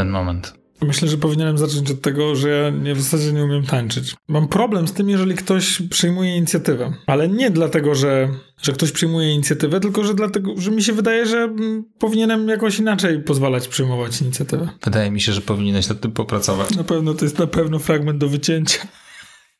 ten 0.00 0.10
moment? 0.10 0.54
Myślę, 0.82 1.08
że 1.08 1.18
powinienem 1.18 1.58
zacząć 1.58 1.90
od 1.90 2.00
tego, 2.00 2.36
że 2.36 2.48
ja 2.48 2.70
nie, 2.70 2.94
w 2.94 3.00
zasadzie 3.00 3.32
nie 3.32 3.44
umiem 3.44 3.66
tańczyć. 3.66 4.14
Mam 4.28 4.48
problem 4.48 4.88
z 4.88 4.92
tym, 4.92 5.10
jeżeli 5.10 5.34
ktoś 5.34 5.82
przyjmuje 5.82 6.36
inicjatywę. 6.36 6.92
Ale 7.06 7.28
nie 7.28 7.50
dlatego, 7.50 7.94
że, 7.94 8.28
że 8.62 8.72
ktoś 8.72 8.92
przyjmuje 8.92 9.34
inicjatywę, 9.34 9.80
tylko 9.80 10.04
że 10.04 10.14
dlatego, 10.14 10.54
że 10.58 10.70
mi 10.70 10.82
się 10.82 10.92
wydaje, 10.92 11.26
że 11.26 11.38
mm, 11.38 11.84
powinienem 11.98 12.48
jakoś 12.48 12.78
inaczej 12.78 13.22
pozwalać 13.22 13.68
przyjmować 13.68 14.20
inicjatywę. 14.20 14.68
Wydaje 14.84 15.10
mi 15.10 15.20
się, 15.20 15.32
że 15.32 15.40
powinieneś 15.40 15.88
nad 15.88 16.00
tym 16.00 16.12
popracować. 16.12 16.76
Na 16.76 16.84
pewno 16.84 17.14
to 17.14 17.24
jest 17.24 17.38
na 17.38 17.46
pewno 17.46 17.78
fragment 17.78 18.18
do 18.18 18.28
wycięcia. 18.28 18.78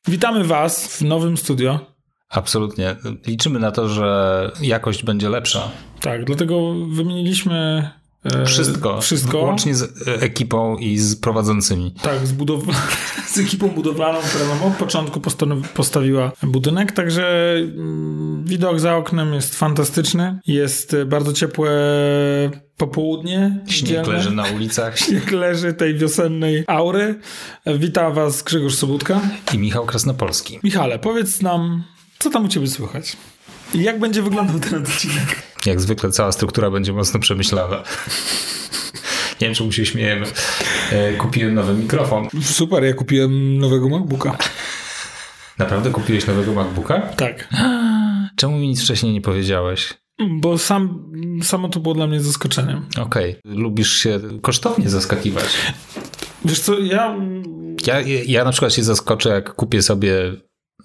Witamy 0.08 0.44
Was 0.44 0.86
w 0.86 1.02
nowym 1.02 1.36
studio. 1.36 1.80
Absolutnie. 2.28 2.96
Liczymy 3.26 3.58
na 3.58 3.72
to, 3.72 3.88
że 3.88 4.50
jakość 4.62 5.04
będzie 5.04 5.28
lepsza. 5.28 5.70
Tak, 6.00 6.24
dlatego 6.24 6.74
wymieniliśmy 6.74 7.90
Wszystko. 8.46 9.00
Wszystko. 9.00 9.38
Łącznie 9.38 9.74
z 9.74 9.82
e, 10.08 10.14
ekipą 10.20 10.76
i 10.76 10.98
z 10.98 11.16
prowadzącymi. 11.16 11.94
Tak, 12.02 12.26
z, 12.26 12.32
budow- 12.32 12.74
z 13.34 13.38
ekipą 13.38 13.68
budowlaną, 13.68 14.18
która 14.18 14.46
nam 14.48 14.62
od 14.62 14.72
początku 14.72 15.20
postawiła 15.74 16.32
budynek, 16.42 16.92
także 16.92 17.54
mm, 17.56 18.44
widok 18.44 18.80
za 18.80 18.96
oknem 18.96 19.34
jest 19.34 19.54
fantastyczny. 19.54 20.38
Jest 20.46 20.94
e, 20.94 21.04
bardzo 21.04 21.32
ciepłe 21.32 21.70
popołudnie. 22.76 23.60
Śnieg 23.66 23.88
dzielne. 23.90 24.12
leży 24.12 24.30
na 24.30 24.44
ulicach. 24.44 24.98
Śnieg 25.04 25.30
leży 25.30 25.72
tej 25.74 25.94
wiosennej 25.94 26.64
aury. 26.66 27.20
E, 27.64 27.78
Wita 27.78 28.10
Was 28.10 28.42
Grzegorz 28.42 28.74
Sobutka. 28.74 29.20
I 29.54 29.58
Michał 29.58 29.86
Krasnopolski. 29.86 30.58
Michale, 30.64 30.98
powiedz 30.98 31.42
nam, 31.42 31.84
co 32.18 32.30
tam 32.30 32.44
u 32.44 32.48
Ciebie 32.48 32.66
słychać? 32.66 33.16
Jak 33.74 33.98
będzie 33.98 34.22
wyglądał 34.22 34.60
ten 34.60 34.82
odcinek? 34.82 35.42
Jak 35.66 35.80
zwykle 35.80 36.10
cała 36.10 36.32
struktura 36.32 36.70
będzie 36.70 36.92
mocno 36.92 37.20
przemyślana. 37.20 37.76
Nie 39.40 39.46
wiem, 39.46 39.54
czemu 39.54 39.72
się 39.72 39.86
śmiejemy. 39.86 40.26
E, 40.92 41.12
Kupiłem 41.12 41.54
nowy 41.54 41.74
mikrofon. 41.74 42.28
Super, 42.42 42.84
ja 42.84 42.94
kupiłem 42.94 43.58
nowego 43.58 43.88
MacBooka. 43.88 44.38
Naprawdę 45.58 45.90
kupiłeś 45.90 46.26
nowego 46.26 46.52
MacBooka? 46.52 46.98
Tak. 47.00 47.48
Czemu 48.36 48.58
mi 48.58 48.68
nic 48.68 48.82
wcześniej 48.82 49.12
nie 49.12 49.20
powiedziałeś? 49.20 49.94
Bo 50.30 50.58
sam, 50.58 51.12
samo 51.42 51.68
to 51.68 51.80
było 51.80 51.94
dla 51.94 52.06
mnie 52.06 52.20
zaskoczeniem. 52.20 52.86
Okej, 53.00 53.36
lubisz 53.44 53.92
się 53.92 54.20
kosztownie 54.42 54.88
zaskakiwać. 54.90 55.44
Wiesz 56.44 56.60
co, 56.60 56.78
ja 56.78 57.16
Ja, 57.86 58.00
ja 58.26 58.44
na 58.44 58.50
przykład 58.50 58.72
się 58.72 58.82
zaskoczę, 58.82 59.28
jak 59.28 59.54
kupię 59.54 59.82
sobie 59.82 60.14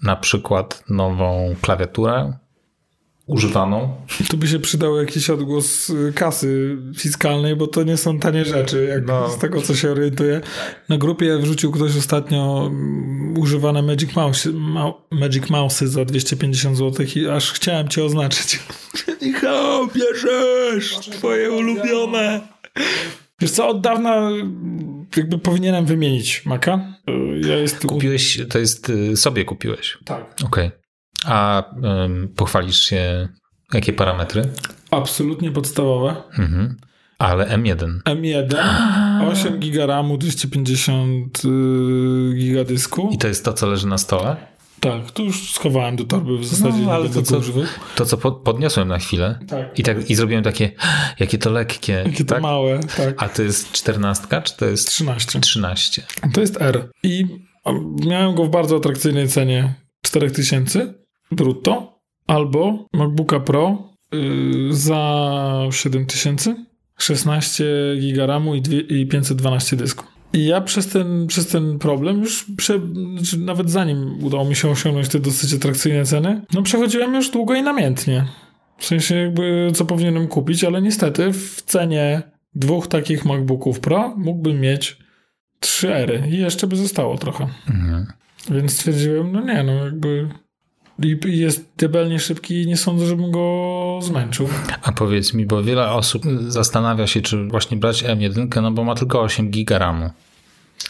na 0.02 0.16
przykład 0.16 0.84
nową 0.88 1.54
klawiaturę 1.60 2.38
używaną. 3.26 3.94
Tu 4.30 4.36
by 4.36 4.48
się 4.48 4.58
przydał 4.58 4.96
jakiś 4.96 5.30
odgłos 5.30 5.90
y, 5.90 6.12
kasy 6.14 6.76
fiskalnej, 6.98 7.56
bo 7.56 7.66
to 7.66 7.82
nie 7.82 7.96
są 7.96 8.18
tanie 8.18 8.44
rzeczy, 8.44 8.86
jak 8.90 9.06
No. 9.06 9.28
z 9.30 9.38
tego 9.38 9.62
co 9.62 9.74
się 9.74 9.90
orientuję. 9.90 10.40
Na 10.88 10.98
grupie 10.98 11.38
wrzucił 11.38 11.72
ktoś 11.72 11.96
ostatnio 11.96 12.66
mm, 12.66 13.38
używane 13.38 13.82
Magic 13.82 14.16
Mouse, 14.16 14.50
ma, 14.52 14.92
Magic 15.10 15.44
Mouse'y 15.44 15.86
za 15.86 16.04
250 16.04 16.76
zł 16.76 17.06
i 17.16 17.28
aż 17.28 17.52
chciałem 17.52 17.88
cię 17.88 18.04
oznaczyć. 18.04 18.60
Michał, 19.22 19.86
bierzesz 19.86 20.96
twoje 20.98 21.50
ulubione. 21.50 22.40
Wiesz 23.40 23.50
co, 23.50 23.68
od 23.68 23.80
dawna 23.80 24.16
mm, 24.16 25.06
jakby 25.16 25.38
powinienem 25.38 25.86
wymienić 25.86 26.46
Maca. 26.46 26.80
Y, 27.10 27.48
Ja 27.48 27.56
jest. 27.56 27.86
Kupiłeś, 27.86 28.40
to 28.50 28.58
jest 28.58 28.90
y, 28.90 29.16
sobie 29.16 29.44
kupiłeś. 29.44 29.98
Tak. 30.04 30.24
Okej. 30.44 30.70
A 31.26 31.64
ym, 32.04 32.28
pochwalisz 32.36 32.80
się, 32.80 33.28
jakie 33.72 33.92
parametry? 33.92 34.48
Absolutnie 34.90 35.50
podstawowe. 35.50 36.16
Mhm. 36.38 36.76
Ale 37.18 37.46
M1. 37.46 38.00
M1, 38.04 38.54
8 39.30 39.58
giga 39.58 39.86
RAMu, 39.86 40.18
250 40.18 41.42
y, 41.44 41.48
giga 42.36 42.64
dysku. 42.64 43.10
I 43.12 43.18
to 43.18 43.28
jest 43.28 43.44
to, 43.44 43.52
co 43.52 43.66
leży 43.66 43.86
na 43.86 43.98
stole? 43.98 44.36
Tak, 44.80 45.10
to 45.10 45.22
już 45.22 45.52
schowałem 45.52 45.96
do 45.96 46.04
torby 46.04 46.38
w 46.38 46.46
zasadzie. 46.46 46.78
No, 46.78 46.92
ale 46.92 47.08
to 47.08 47.22
co-. 47.22 47.40
To, 47.96 48.06
co 48.06 48.16
po, 48.16 48.32
podniosłem 48.32 48.88
na 48.88 48.98
chwilę. 48.98 49.38
Tak. 49.48 49.78
I, 49.78 49.82
tak, 49.82 50.10
I 50.10 50.14
zrobiłem 50.14 50.44
takie, 50.44 50.70
jakie 51.20 51.38
to 51.38 51.50
lekkie. 51.50 51.92
Jakie 51.92 52.24
to 52.24 52.34
tak? 52.34 52.42
małe, 52.42 52.80
tak. 52.96 53.22
A 53.22 53.28
to 53.28 53.42
jest 53.42 53.72
14, 53.72 54.42
czy 54.44 54.56
to 54.56 54.66
jest 54.66 54.88
13. 54.88 55.40
13? 55.40 56.02
To 56.34 56.40
jest 56.40 56.60
R. 56.60 56.90
I 57.02 57.26
miałem 58.06 58.34
go 58.34 58.44
w 58.44 58.50
bardzo 58.50 58.76
atrakcyjnej 58.76 59.28
cenie 59.28 59.74
4000 60.02 60.94
brutto 61.36 62.00
albo 62.26 62.86
MacBooka 62.92 63.40
Pro 63.40 63.92
y, 64.14 64.18
za 64.70 65.68
7000, 65.70 66.56
16 66.98 67.64
giga 68.00 68.26
RAMu 68.26 68.54
i, 68.54 68.62
dwie, 68.62 68.80
i 68.80 69.06
512 69.06 69.76
dysku. 69.76 70.04
I 70.32 70.46
ja 70.46 70.60
przez 70.60 70.86
ten, 70.88 71.26
przez 71.26 71.46
ten 71.46 71.78
problem 71.78 72.20
już 72.20 72.46
prze, 72.56 72.80
znaczy 73.16 73.38
nawet 73.38 73.70
zanim 73.70 74.24
udało 74.24 74.44
mi 74.44 74.56
się 74.56 74.70
osiągnąć 74.70 75.08
te 75.08 75.20
dosyć 75.20 75.54
atrakcyjne 75.54 76.04
ceny, 76.04 76.42
no 76.52 76.62
przechodziłem 76.62 77.14
już 77.14 77.30
długo 77.30 77.54
i 77.54 77.62
namiętnie. 77.62 78.24
W 78.78 78.86
sensie 78.86 79.14
jakby 79.14 79.70
co 79.74 79.84
powinienem 79.84 80.28
kupić, 80.28 80.64
ale 80.64 80.82
niestety 80.82 81.32
w 81.32 81.62
cenie 81.62 82.22
dwóch 82.54 82.86
takich 82.86 83.24
MacBooków 83.24 83.80
Pro 83.80 84.14
mógłbym 84.16 84.60
mieć 84.60 84.96
trzy 85.60 85.94
ery 85.94 86.22
i 86.30 86.38
jeszcze 86.38 86.66
by 86.66 86.76
zostało 86.76 87.18
trochę. 87.18 87.48
Mhm. 87.70 88.06
Więc 88.50 88.72
stwierdziłem, 88.72 89.32
no 89.32 89.40
nie, 89.40 89.62
no 89.62 89.72
jakby 89.72 90.28
i 90.98 91.38
jest 91.38 91.72
debelnie 91.76 92.18
szybki 92.18 92.62
i 92.62 92.66
nie 92.66 92.76
sądzę, 92.76 93.06
żebym 93.06 93.30
go 93.30 93.98
zmęczył. 94.02 94.48
A 94.82 94.92
powiedz 94.92 95.34
mi, 95.34 95.46
bo 95.46 95.62
wiele 95.62 95.90
osób 95.90 96.22
zastanawia 96.48 97.06
się, 97.06 97.20
czy 97.20 97.48
właśnie 97.48 97.76
brać 97.76 98.04
M1, 98.04 98.62
no 98.62 98.72
bo 98.72 98.84
ma 98.84 98.94
tylko 98.94 99.20
8 99.20 99.50
giga 99.50 99.78
RAMu. 99.78 100.10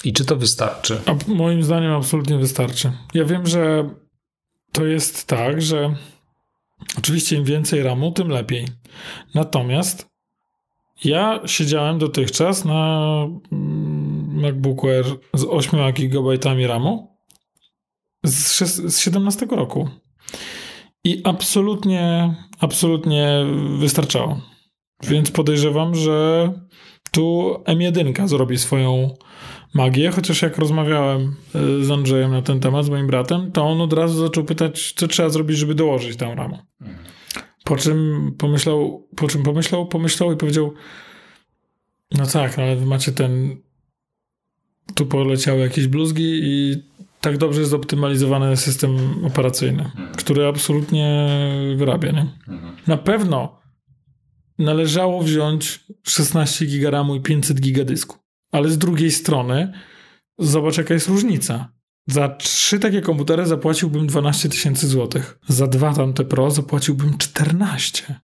I 0.05 0.13
czy 0.13 0.25
to 0.25 0.37
wystarczy? 0.37 1.01
A 1.07 1.31
moim 1.33 1.63
zdaniem 1.63 1.93
absolutnie 1.93 2.39
wystarczy. 2.39 2.93
Ja 3.15 3.25
wiem, 3.25 3.47
że 3.47 3.91
to 4.73 4.85
jest 4.85 5.27
tak, 5.27 5.63
że 5.63 5.95
oczywiście 6.99 7.37
im 7.37 7.45
więcej 7.45 7.83
RAMu, 7.83 8.13
tym 8.13 8.29
lepiej. 8.29 8.67
Natomiast 9.35 10.07
ja 11.05 11.41
siedziałem 11.47 11.99
dotychczas 11.99 12.65
na 12.65 13.11
mm, 13.53 14.41
MacBooku 14.41 14.89
Air 14.89 15.05
z 15.35 15.45
8 15.45 15.93
GB 15.93 16.67
RAMu 16.67 17.16
z, 18.57 18.63
szes- 18.63 18.91
z 18.91 18.99
17 18.99 19.47
roku. 19.51 19.89
I 21.05 21.21
absolutnie, 21.25 22.35
absolutnie 22.59 23.47
wystarczało. 23.79 24.41
Więc 25.03 25.31
podejrzewam, 25.31 25.95
że 25.95 26.53
tu 27.11 27.55
M1 27.65 28.29
zrobi 28.29 28.59
swoją 28.59 29.15
magię, 29.75 30.11
chociaż 30.11 30.43
jak 30.43 30.59
rozmawiałem 30.59 31.37
y, 31.81 31.85
z 31.85 31.91
Andrzejem 31.91 32.31
na 32.31 32.43
ten 32.43 32.61
temat, 32.61 32.85
z 32.85 32.89
moim 32.89 33.07
bratem, 33.07 33.53
to 33.53 33.65
on 33.65 33.81
od 33.81 33.93
razu 33.93 34.19
zaczął 34.19 34.45
pytać, 34.45 34.93
co 34.97 35.09
trzeba 35.09 35.29
zrobić, 35.29 35.59
żeby 35.59 35.75
dołożyć 35.75 36.17
tę 36.17 36.35
ramę. 36.35 36.59
Po 37.65 37.77
czym 37.77 38.31
pomyślał, 38.39 39.09
po 39.17 39.29
czym 39.29 39.43
pomyślał, 39.43 39.87
pomyślał 39.87 40.33
i 40.33 40.37
powiedział, 40.37 40.75
no 42.13 42.27
tak, 42.27 42.59
ale 42.59 42.77
wy 42.77 42.87
macie 42.87 43.13
ten, 43.13 43.57
tu 44.95 45.07
poleciały 45.07 45.61
jakieś 45.61 45.87
bluzgi 45.87 46.41
i 46.43 46.83
tak 47.27 47.39
dobrze 47.39 47.67
zoptymalizowany 47.67 48.57
system 48.57 49.25
operacyjny, 49.25 49.91
który 50.17 50.47
absolutnie 50.47 51.29
wyrabia, 51.77 52.13
nie? 52.13 52.27
Na 52.87 52.97
pewno 52.97 53.61
należało 54.59 55.23
wziąć 55.23 55.85
16 56.03 56.67
giga 56.67 56.91
RAMu 56.91 57.15
i 57.15 57.21
500 57.21 57.61
giga 57.61 57.85
dysku. 57.85 58.17
Ale 58.53 58.69
z 58.69 58.79
drugiej 58.79 59.11
strony 59.11 59.73
zobacz 60.39 60.79
jaka 60.79 60.95
jest 60.95 61.09
różnica. 61.09 61.73
Za 62.07 62.29
trzy 62.29 62.79
takie 62.79 63.01
komputery 63.01 63.47
zapłaciłbym 63.47 64.07
12 64.07 64.49
tysięcy 64.49 64.87
złotych. 64.89 65.39
Za 65.49 65.67
dwa 65.67 65.95
tamte 65.95 66.25
Pro 66.25 66.51
zapłaciłbym 66.51 67.19
14. 67.19 68.21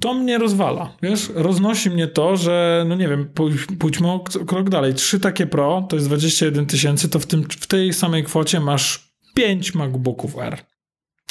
To 0.00 0.14
mnie 0.14 0.38
rozwala, 0.38 0.96
wiesz? 1.02 1.30
Roznosi 1.34 1.90
mnie 1.90 2.06
to, 2.06 2.36
że, 2.36 2.84
no 2.88 2.94
nie 2.94 3.08
wiem, 3.08 3.28
pój- 3.34 3.76
pójdźmy 3.78 4.10
o 4.10 4.18
krok 4.20 4.70
dalej. 4.70 4.94
Trzy 4.94 5.20
takie 5.20 5.46
Pro 5.46 5.86
to 5.88 5.96
jest 5.96 6.08
21 6.08 6.66
tysięcy, 6.66 7.08
to 7.08 7.18
w, 7.18 7.26
tym, 7.26 7.42
w 7.50 7.66
tej 7.66 7.92
samej 7.92 8.24
kwocie 8.24 8.60
masz 8.60 9.14
5 9.34 9.74
MacBooków 9.74 10.38
R. 10.38 10.58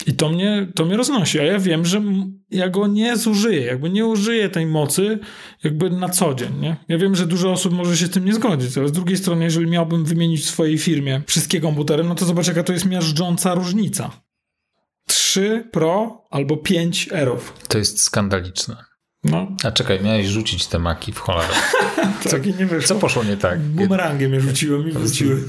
I 0.08 0.14
to 0.14 0.30
mnie, 0.30 0.68
to 0.76 0.86
mnie 0.86 0.98
roznosi, 0.98 1.40
a 1.40 1.44
ja 1.44 1.60
wiem, 1.60 1.86
że 1.86 2.02
ja 2.52 2.70
go 2.70 2.88
nie 2.88 3.18
zużyję, 3.18 3.62
jakby 3.62 3.90
nie 3.90 4.06
użyję 4.06 4.50
tej 4.50 4.66
mocy 4.66 5.20
jakby 5.64 5.90
na 5.90 6.10
co 6.10 6.34
dzień, 6.34 6.60
nie? 6.60 6.76
Ja 6.88 6.98
wiem, 6.98 7.16
że 7.16 7.26
dużo 7.26 7.52
osób 7.52 7.74
może 7.74 7.98
się 7.98 8.06
z 8.06 8.10
tym 8.10 8.26
nie 8.26 8.34
zgodzić, 8.34 8.78
ale 8.78 8.88
z 8.88 8.92
drugiej 8.92 9.18
strony, 9.18 9.44
jeżeli 9.44 9.68
miałbym 9.68 10.06
wymienić 10.06 10.42
w 10.42 10.50
swojej 10.50 10.78
firmie 10.78 11.22
wszystkie 11.28 11.62
komputery, 11.62 12.04
no 12.04 12.16
to 12.16 12.26
zobacz, 12.26 12.48
jaka 12.48 12.64
to 12.64 12.74
jest 12.74 12.86
miażdżąca 12.86 13.56
różnica. 13.56 14.23
3 15.08 15.70
Pro 15.72 16.24
albo 16.30 16.58
5 16.58 17.10
Erów. 17.12 17.54
To 17.68 17.78
jest 17.78 18.02
skandaliczne. 18.02 18.94
No, 19.24 19.48
A 19.64 19.72
czekaj, 19.72 20.04
miałeś 20.04 20.28
rzucić 20.28 20.68
te 20.68 20.80
maki 20.80 21.12
w 21.12 21.20
cholerę. 21.20 21.54
tak 22.32 22.48
i 22.48 22.54
nie. 22.54 22.82
Co 22.82 22.96
poszło 22.96 23.24
nie 23.24 23.38
tak? 23.38 23.60
Bumerangiem 23.60 24.34
je 24.34 24.42
rzuciłem 24.42 24.90
i 24.90 24.92
wróciły. 24.92 25.44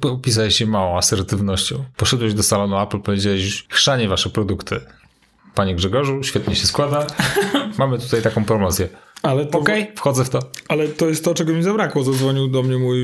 Opisałeś 0.00 0.56
się 0.56 0.66
małą 0.66 0.98
asertywnością. 0.98 1.84
Poszedłeś 1.96 2.34
do 2.34 2.42
salonu 2.42 2.78
Apple, 2.78 3.00
powiedziałeś, 3.00 3.66
chrzanie 3.68 4.08
wasze 4.08 4.30
produkty. 4.30 4.80
panie 5.54 5.74
Grzegorzu, 5.74 6.22
świetnie 6.22 6.56
się 6.56 6.66
składa. 6.66 7.06
Mamy 7.78 7.98
tutaj 7.98 8.22
taką 8.22 8.44
promocję. 8.44 8.88
Ale 9.22 9.46
to, 9.46 9.58
Okej, 9.58 9.82
okay, 9.82 9.96
wchodzę 9.96 10.24
w 10.24 10.30
to. 10.30 10.40
Ale 10.68 10.88
to 10.88 11.08
jest 11.08 11.24
to, 11.24 11.34
czego 11.34 11.52
mi 11.52 11.62
zabrakło. 11.62 12.04
Zadzwonił 12.04 12.48
do 12.48 12.62
mnie 12.62 12.78
mój 12.78 12.98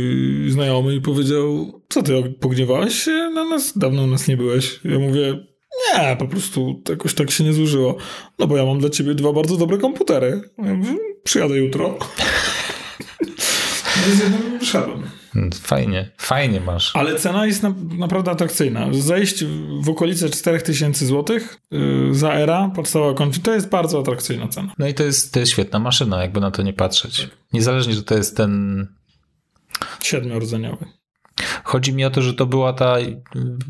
znajomy 0.50 0.94
i 0.94 1.00
powiedział, 1.00 1.72
co 1.88 2.02
ty, 2.02 2.34
pogniewałeś 2.40 3.02
się 3.02 3.30
na 3.34 3.44
nas? 3.44 3.78
Dawno 3.78 4.02
u 4.02 4.06
nas 4.06 4.28
nie 4.28 4.36
byłeś. 4.36 4.80
Ja 4.84 4.98
mówię, 4.98 5.51
nie, 5.80 6.16
po 6.16 6.28
prostu 6.28 6.82
jakoś 6.88 7.14
tak 7.14 7.30
się 7.30 7.44
nie 7.44 7.52
zużyło. 7.52 7.96
No 8.38 8.46
bo 8.46 8.56
ja 8.56 8.64
mam 8.64 8.78
dla 8.78 8.90
ciebie 8.90 9.14
dwa 9.14 9.32
bardzo 9.32 9.56
dobre 9.56 9.78
komputery. 9.78 10.40
Ja 10.58 10.74
mówię, 10.74 10.96
przyjadę 11.24 11.56
jutro. 11.56 11.98
no 13.96 14.14
z 14.14 14.18
jednym 14.18 14.58
wyszedłem. 14.58 15.02
Fajnie, 15.62 16.10
fajnie 16.18 16.60
masz. 16.60 16.96
Ale 16.96 17.18
cena 17.18 17.46
jest 17.46 17.62
na, 17.62 17.74
naprawdę 17.98 18.30
atrakcyjna. 18.30 18.88
Zejść 18.92 19.44
w 19.80 19.90
okolice 19.90 20.30
4000 20.30 21.06
zł 21.06 21.38
yy, 21.70 22.14
za 22.14 22.32
era, 22.32 22.70
podstawowa 22.74 23.14
konfi, 23.14 23.40
to 23.40 23.54
jest 23.54 23.68
bardzo 23.68 24.00
atrakcyjna 24.00 24.48
cena. 24.48 24.72
No 24.78 24.88
i 24.88 24.94
to 24.94 25.02
jest, 25.02 25.34
to 25.34 25.40
jest 25.40 25.52
świetna 25.52 25.78
maszyna, 25.78 26.22
jakby 26.22 26.40
na 26.40 26.50
to 26.50 26.62
nie 26.62 26.72
patrzeć. 26.72 27.30
Niezależnie, 27.52 27.94
że 27.94 28.02
to 28.02 28.14
jest 28.14 28.36
ten... 28.36 28.86
Siedmiordzeniowy. 30.02 30.86
Chodzi 31.64 31.94
mi 31.94 32.04
o 32.04 32.10
to, 32.10 32.22
że 32.22 32.34
to 32.34 32.46
była 32.46 32.72
ta 32.72 32.96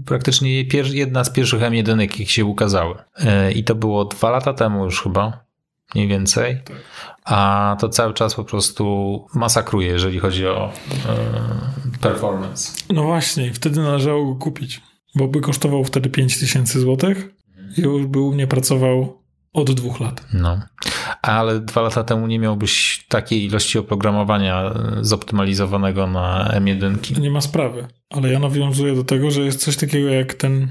praktycznie 0.06 0.62
jedna 0.92 1.24
z 1.24 1.30
pierwszych 1.30 1.60
M1, 1.60 2.00
jakich 2.00 2.30
się 2.30 2.44
ukazały. 2.44 2.94
Yy, 3.18 3.52
I 3.52 3.64
to 3.64 3.74
było 3.74 4.04
dwa 4.04 4.30
lata 4.30 4.54
temu 4.54 4.84
już 4.84 5.02
chyba 5.02 5.44
mniej 5.94 6.08
więcej. 6.08 6.60
Tak. 6.64 6.76
A 7.24 7.76
to 7.80 7.88
cały 7.88 8.14
czas 8.14 8.34
po 8.34 8.44
prostu 8.44 9.26
masakruje, 9.34 9.88
jeżeli 9.88 10.18
chodzi 10.18 10.46
o 10.46 10.72
e, 11.08 11.98
performance. 12.00 12.72
No 12.90 13.02
właśnie, 13.02 13.52
wtedy 13.52 13.80
należało 13.80 14.26
go 14.26 14.34
kupić, 14.34 14.80
bo 15.14 15.28
by 15.28 15.40
kosztował 15.40 15.84
wtedy 15.84 16.10
5000 16.10 16.80
zł 16.80 17.14
i 17.78 17.80
już 17.80 18.06
by 18.06 18.20
u 18.20 18.34
mnie 18.34 18.46
pracował 18.46 19.22
od 19.52 19.70
dwóch 19.70 20.00
lat. 20.00 20.24
No, 20.32 20.60
ale 21.22 21.60
dwa 21.60 21.82
lata 21.82 22.04
temu 22.04 22.26
nie 22.26 22.38
miałbyś 22.38 23.04
takiej 23.08 23.44
ilości 23.44 23.78
oprogramowania 23.78 24.62
e, 24.62 24.98
zoptymalizowanego 25.00 26.06
na 26.06 26.54
M1. 26.56 27.20
Nie 27.20 27.30
ma 27.30 27.40
sprawy, 27.40 27.86
ale 28.10 28.32
ja 28.32 28.38
nawiązuję 28.38 28.94
do 28.94 29.04
tego, 29.04 29.30
że 29.30 29.40
jest 29.40 29.60
coś 29.60 29.76
takiego 29.76 30.08
jak 30.08 30.34
ten 30.34 30.68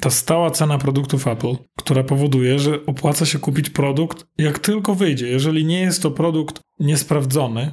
ta 0.00 0.10
stała 0.10 0.50
cena 0.50 0.78
produktów 0.78 1.26
Apple, 1.28 1.56
która 1.78 2.04
powoduje, 2.04 2.58
że 2.58 2.86
opłaca 2.86 3.26
się 3.26 3.38
kupić 3.38 3.70
produkt 3.70 4.26
jak 4.38 4.58
tylko 4.58 4.94
wyjdzie. 4.94 5.28
Jeżeli 5.28 5.64
nie 5.64 5.80
jest 5.80 6.02
to 6.02 6.10
produkt 6.10 6.60
niesprawdzony, 6.80 7.72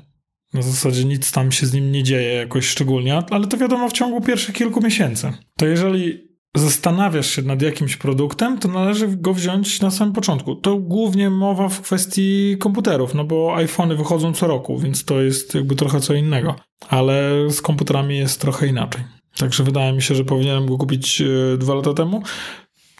na 0.54 0.62
zasadzie 0.62 1.06
nic 1.06 1.32
tam 1.32 1.52
się 1.52 1.66
z 1.66 1.74
nim 1.74 1.92
nie 1.92 2.04
dzieje 2.04 2.34
jakoś 2.34 2.68
szczególnie, 2.68 3.22
ale 3.30 3.48
to 3.48 3.58
wiadomo 3.58 3.90
w 3.90 3.94
ciągu 3.94 4.22
pierwszych 4.22 4.56
kilku 4.56 4.82
miesięcy, 4.82 5.34
to 5.58 5.66
jeżeli 5.66 6.29
zastanawiasz 6.56 7.30
się 7.30 7.42
nad 7.42 7.62
jakimś 7.62 7.98
produktem, 7.98 8.58
to 8.58 8.68
należy 8.68 9.08
go 9.08 9.34
wziąć 9.34 9.82
na 9.82 9.92
samym 9.92 10.14
początku. 10.14 10.56
To 10.56 10.78
głównie 10.78 11.30
mowa 11.30 11.70
w 11.70 11.82
kwestii 11.82 12.58
komputerów, 12.60 13.14
no 13.14 13.24
bo 13.24 13.56
iPhony 13.56 13.96
wychodzą 13.96 14.34
co 14.34 14.48
roku, 14.48 14.80
więc 14.80 15.06
to 15.06 15.22
jest 15.22 15.56
jakby 15.56 15.76
trochę 15.76 16.00
co 16.00 16.14
innego. 16.14 16.56
Ale 16.90 17.32
z 17.50 17.62
komputerami 17.62 18.18
jest 18.18 18.42
trochę 18.42 18.68
inaczej. 18.68 19.04
Także 19.38 19.64
wydaje 19.64 19.94
mi 19.94 20.02
się, 20.02 20.16
że 20.16 20.26
powinienem 20.26 20.66
go 20.66 20.78
kupić 20.78 21.22
e, 21.22 21.58
dwa 21.58 21.76
lata 21.76 21.94
temu. 21.94 22.24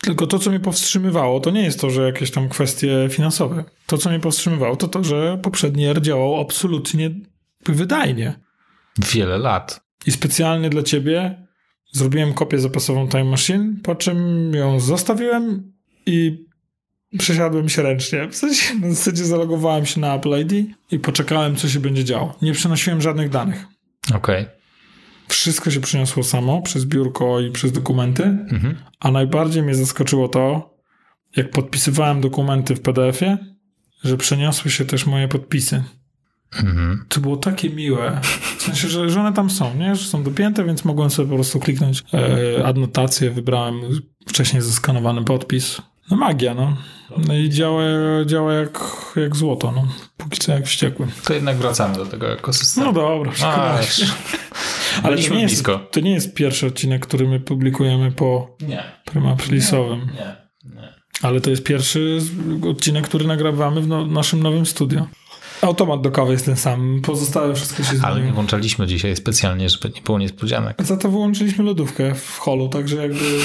Tylko 0.02 0.28
to, 0.28 0.40
co 0.40 0.50
mnie 0.50 0.60
powstrzymywało, 0.60 1.40
to 1.40 1.52
nie 1.52 1.64
jest 1.64 1.82
to, 1.82 1.90
że 1.90 2.06
jakieś 2.06 2.32
tam 2.32 2.50
kwestie 2.50 3.08
finansowe. 3.10 3.64
To, 3.86 3.98
co 3.98 4.10
mnie 4.10 4.20
powstrzymywało, 4.20 4.76
to 4.76 4.88
to, 4.88 5.04
że 5.04 5.40
poprzedni 5.44 5.86
R 5.86 6.02
działał 6.02 6.42
absolutnie 6.42 7.12
wydajnie. 7.66 8.40
Wiele 9.14 9.38
lat. 9.38 9.82
I 10.06 10.12
specjalnie 10.12 10.70
dla 10.70 10.84
ciebie 10.84 11.48
zrobiłem 11.92 12.34
kopię 12.34 12.60
zapasową 12.60 13.08
Time 13.08 13.24
Machine, 13.24 13.76
po 13.84 13.96
czym 13.96 14.52
ją 14.54 14.80
zostawiłem 14.80 15.74
i 16.06 16.46
przesiadłem 17.18 17.70
się 17.70 17.82
ręcznie. 17.82 18.28
W 18.28 18.36
sensie, 18.36 18.74
w 18.84 18.94
zasadzie 18.94 19.26
zalogowałem 19.26 19.86
się 19.86 20.00
na 20.00 20.16
Apple 20.16 20.40
ID 20.42 20.76
i 20.92 21.00
poczekałem, 21.00 21.56
co 21.56 21.70
się 21.70 21.80
będzie 21.80 22.04
działo. 22.04 22.36
Nie 22.42 22.54
przenosiłem 22.54 23.02
żadnych 23.02 23.30
danych. 23.30 23.66
Okej. 24.16 24.44
Okay. 24.44 24.60
Wszystko 25.28 25.72
się 25.72 25.82
przyniosło 25.82 26.24
samo 26.24 26.62
przez 26.62 26.86
biurko 26.86 27.40
i 27.40 27.52
przez 27.52 27.72
dokumenty, 27.72 28.24
mhm. 28.24 28.76
a 29.00 29.12
najbardziej 29.12 29.64
mnie 29.64 29.76
zaskoczyło 29.76 30.28
to, 30.28 30.74
jak 31.36 31.52
podpisywałem 31.52 32.22
dokumenty 32.22 32.76
w 32.76 32.82
PDF-ie, 32.82 33.38
że 34.04 34.18
przeniosły 34.18 34.72
się 34.72 34.86
też 34.86 35.06
moje 35.06 35.28
podpisy. 35.28 35.84
Mhm. 36.56 37.06
To 37.10 37.20
było 37.20 37.38
takie 37.38 37.70
miłe. 37.70 38.22
W 38.58 38.62
sensie, 38.62 38.88
że, 38.88 39.10
że 39.10 39.20
one 39.20 39.34
tam 39.34 39.50
są, 39.50 39.76
nie? 39.76 39.96
Że 39.96 40.06
są 40.06 40.24
dopięte, 40.24 40.64
więc 40.64 40.86
mogłem 40.86 41.10
sobie 41.10 41.30
po 41.30 41.36
prostu 41.36 41.60
kliknąć 41.60 42.04
e, 42.14 42.66
adnotację, 42.66 43.32
wybrałem 43.32 43.82
wcześniej 44.28 44.62
zeskanowany 44.62 45.24
podpis. 45.24 45.82
No 46.12 46.18
magia, 46.18 46.54
no. 46.54 46.78
No 47.28 47.36
i 47.36 47.50
działa, 47.50 47.82
działa 48.26 48.54
jak, 48.54 48.80
jak 49.16 49.36
złoto, 49.36 49.72
no. 49.72 49.88
Póki 50.18 50.40
co 50.40 50.52
jak 50.52 50.66
wściekły. 50.66 51.08
To 51.26 51.34
jednak 51.34 51.58
wracamy 51.58 51.96
do 51.96 52.06
tego 52.06 52.34
ekosystemu. 52.34 52.86
No 52.88 52.94
dobra, 52.94 53.32
Ale 55.04 55.18
to 55.18 55.34
nie, 55.34 55.42
jest, 55.42 55.66
to 55.92 56.00
nie 56.00 56.12
jest 56.12 56.34
pierwszy 56.34 56.68
odcinek, 56.68 57.06
który 57.06 57.28
my 57.28 57.40
publikujemy 57.40 58.12
po 58.12 58.56
nie. 58.62 58.84
prymaprilisowym. 59.06 60.00
Nie. 60.00 60.36
nie. 60.76 60.94
Ale 61.22 61.42
to 61.42 61.50
jest 61.50 61.64
pierwszy 61.64 62.20
odcinek, 62.70 63.08
który 63.08 63.28
nagrywamy 63.28 63.82
w 63.82 63.88
no, 63.88 64.06
naszym 64.06 64.44
nowym 64.44 64.66
studio. 64.66 65.08
Automat 65.62 66.02
do 66.02 66.12
kawy 66.12 66.32
jest 66.32 66.46
ten 66.46 66.58
sam, 66.58 67.02
pozostałe 67.04 67.56
wszystko 67.56 67.78
się 67.78 67.90
zmieniło. 67.90 68.08
Ale 68.08 68.22
nie 68.22 68.32
włączaliśmy 68.32 68.88
dzisiaj 68.88 69.16
specjalnie, 69.16 69.70
żeby 69.70 69.92
nie 69.96 70.02
było 70.02 70.20
niespodzianek. 70.20 70.84
Za 70.84 70.98
to 70.98 71.10
wyłączyliśmy 71.10 71.64
lodówkę 71.64 72.16
w 72.16 72.38
holu, 72.38 72.70
także 72.70 72.96
jakby... 72.96 73.40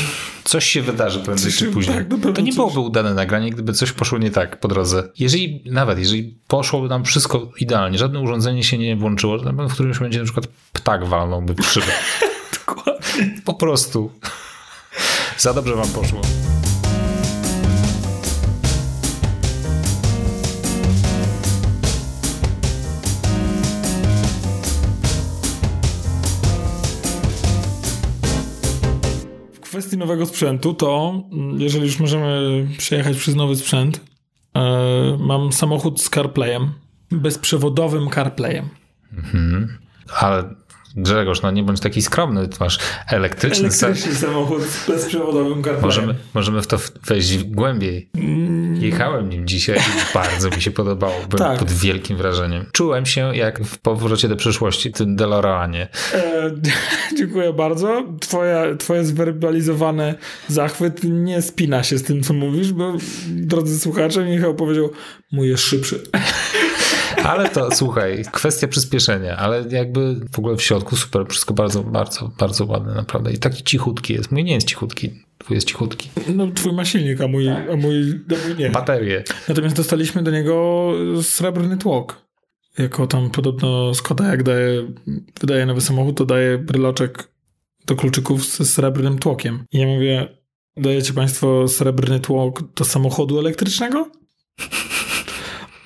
Coś 0.44 0.64
się 0.64 0.82
wydarzy 0.82 1.20
prędzej 1.20 1.52
czy 1.52 1.66
później. 1.66 1.96
Tak, 1.96 2.34
to 2.34 2.40
nie 2.40 2.52
byłoby 2.52 2.80
udane 2.80 3.14
nagranie, 3.14 3.50
gdyby 3.50 3.72
coś 3.72 3.92
poszło 3.92 4.18
nie 4.18 4.30
tak 4.30 4.60
po 4.60 4.68
drodze. 4.68 5.08
Jeżeli, 5.18 5.62
nawet 5.66 5.98
jeżeli 5.98 6.34
poszłoby 6.48 6.88
nam 6.88 7.04
wszystko 7.04 7.50
idealnie, 7.60 7.98
żadne 7.98 8.20
urządzenie 8.20 8.64
się 8.64 8.78
nie 8.78 8.96
włączyło, 8.96 9.38
to 9.38 9.44
na 9.44 9.50
pewno 9.50 9.68
w 9.68 9.74
którymś 9.74 10.00
momencie 10.00 10.18
na 10.18 10.24
przykład 10.24 10.46
ptak 10.72 11.04
walnąłby 11.08 11.54
w 11.54 11.66
szybę. 11.66 11.92
Dokładnie. 12.66 13.40
Po 13.44 13.54
prostu. 13.54 14.10
Za 15.38 15.54
dobrze 15.54 15.74
wam 15.74 15.88
poszło. 15.88 16.20
Kwestii 29.74 29.98
nowego 29.98 30.26
sprzętu, 30.26 30.74
to 30.74 31.22
mm, 31.32 31.60
jeżeli 31.60 31.86
już 31.86 31.98
możemy 31.98 32.66
przejechać 32.78 33.16
przez 33.16 33.34
nowy 33.34 33.56
sprzęt, 33.56 34.00
yy, 34.54 34.62
mam 35.18 35.52
samochód 35.52 36.00
z 36.00 36.10
CarPlayem, 36.10 36.72
bezprzewodowym 37.10 38.10
CarPlayem. 38.10 38.68
Mhm. 39.12 39.78
Ale 40.20 40.54
Grzegorz, 40.96 41.42
no 41.42 41.50
nie 41.50 41.62
bądź 41.62 41.80
taki 41.80 42.02
skromny, 42.02 42.48
masz 42.60 42.78
elektryczny, 43.08 43.68
elektryczny 43.68 44.14
samochód 44.14 44.62
z 44.62 44.88
bezprzewodowym 44.88 45.54
CarPlayem. 45.54 45.82
Możemy, 45.82 46.14
możemy 46.34 46.62
w 46.62 46.66
to 46.66 46.78
wejść 47.06 47.44
głębiej. 47.44 48.08
Mm. 48.14 48.76
Jechałem 48.76 49.28
nim 49.28 49.46
dzisiaj 49.46 49.78
i 49.78 50.14
bardzo 50.14 50.50
mi 50.50 50.62
się 50.62 50.70
podobało. 50.70 51.14
Byłem 51.30 51.50
tak. 51.50 51.58
pod 51.58 51.72
wielkim 51.72 52.16
wrażeniem. 52.16 52.66
Czułem 52.72 53.06
się 53.06 53.36
jak 53.36 53.64
w 53.64 53.78
powrocie 53.78 54.28
do 54.28 54.36
przyszłości, 54.36 54.92
tym 54.92 55.16
DeLoreanie. 55.16 55.88
E, 56.14 56.50
dziękuję 57.18 57.52
bardzo. 57.52 58.04
Twoja, 58.20 58.76
twoje 58.76 59.04
zwerbalizowane 59.04 60.14
zachwyt 60.48 61.00
nie 61.04 61.42
spina 61.42 61.82
się 61.82 61.98
z 61.98 62.02
tym, 62.02 62.22
co 62.22 62.34
mówisz, 62.34 62.72
bo 62.72 62.92
drodzy 63.26 63.80
słuchacze, 63.80 64.24
Michał 64.24 64.54
powiedział, 64.54 64.90
mój 65.32 65.48
jest 65.48 65.64
szybszy. 65.64 66.00
Ale 67.24 67.48
to 67.48 67.70
słuchaj, 67.70 68.24
kwestia 68.32 68.68
przyspieszenia, 68.68 69.36
ale 69.36 69.64
jakby 69.70 70.20
w 70.32 70.38
ogóle 70.38 70.56
w 70.56 70.62
środku 70.62 70.96
super, 70.96 71.26
wszystko 71.28 71.54
bardzo, 71.54 71.82
bardzo, 71.82 72.30
bardzo 72.38 72.66
ładne 72.66 72.94
naprawdę. 72.94 73.32
I 73.32 73.38
taki 73.38 73.62
cichutki 73.62 74.12
jest. 74.12 74.32
Mój 74.32 74.44
nie 74.44 74.54
jest 74.54 74.66
cichutki, 74.66 75.10
twój 75.38 75.54
jest 75.54 75.68
cichutki. 75.68 76.10
No 76.34 76.46
twój 76.50 76.72
ma 76.72 76.84
silnik, 76.84 77.20
a 77.20 77.28
mój, 77.28 77.48
a 77.48 77.76
mój, 77.76 78.20
a 78.30 78.46
mój 78.46 78.56
nie. 78.58 78.70
Baterie. 78.70 79.24
Natomiast 79.48 79.76
dostaliśmy 79.76 80.22
do 80.22 80.30
niego 80.30 80.90
srebrny 81.22 81.76
tłok. 81.76 82.24
Jako 82.78 83.06
tam 83.06 83.30
podobno 83.30 83.94
Skoda 83.94 84.28
jak 84.28 84.42
daje, 84.42 84.82
wydaje 85.40 85.66
nowy 85.66 85.80
samochód, 85.80 86.16
to 86.16 86.24
daje 86.26 86.58
bryloczek 86.58 87.28
do 87.86 87.96
kluczyków 87.96 88.44
ze 88.44 88.64
srebrnym 88.64 89.18
tłokiem. 89.18 89.64
I 89.72 89.78
ja 89.78 89.86
mówię, 89.86 90.28
dajecie 90.76 91.12
państwo 91.12 91.68
srebrny 91.68 92.20
tłok 92.20 92.74
do 92.74 92.84
samochodu 92.84 93.38
elektrycznego? 93.38 94.10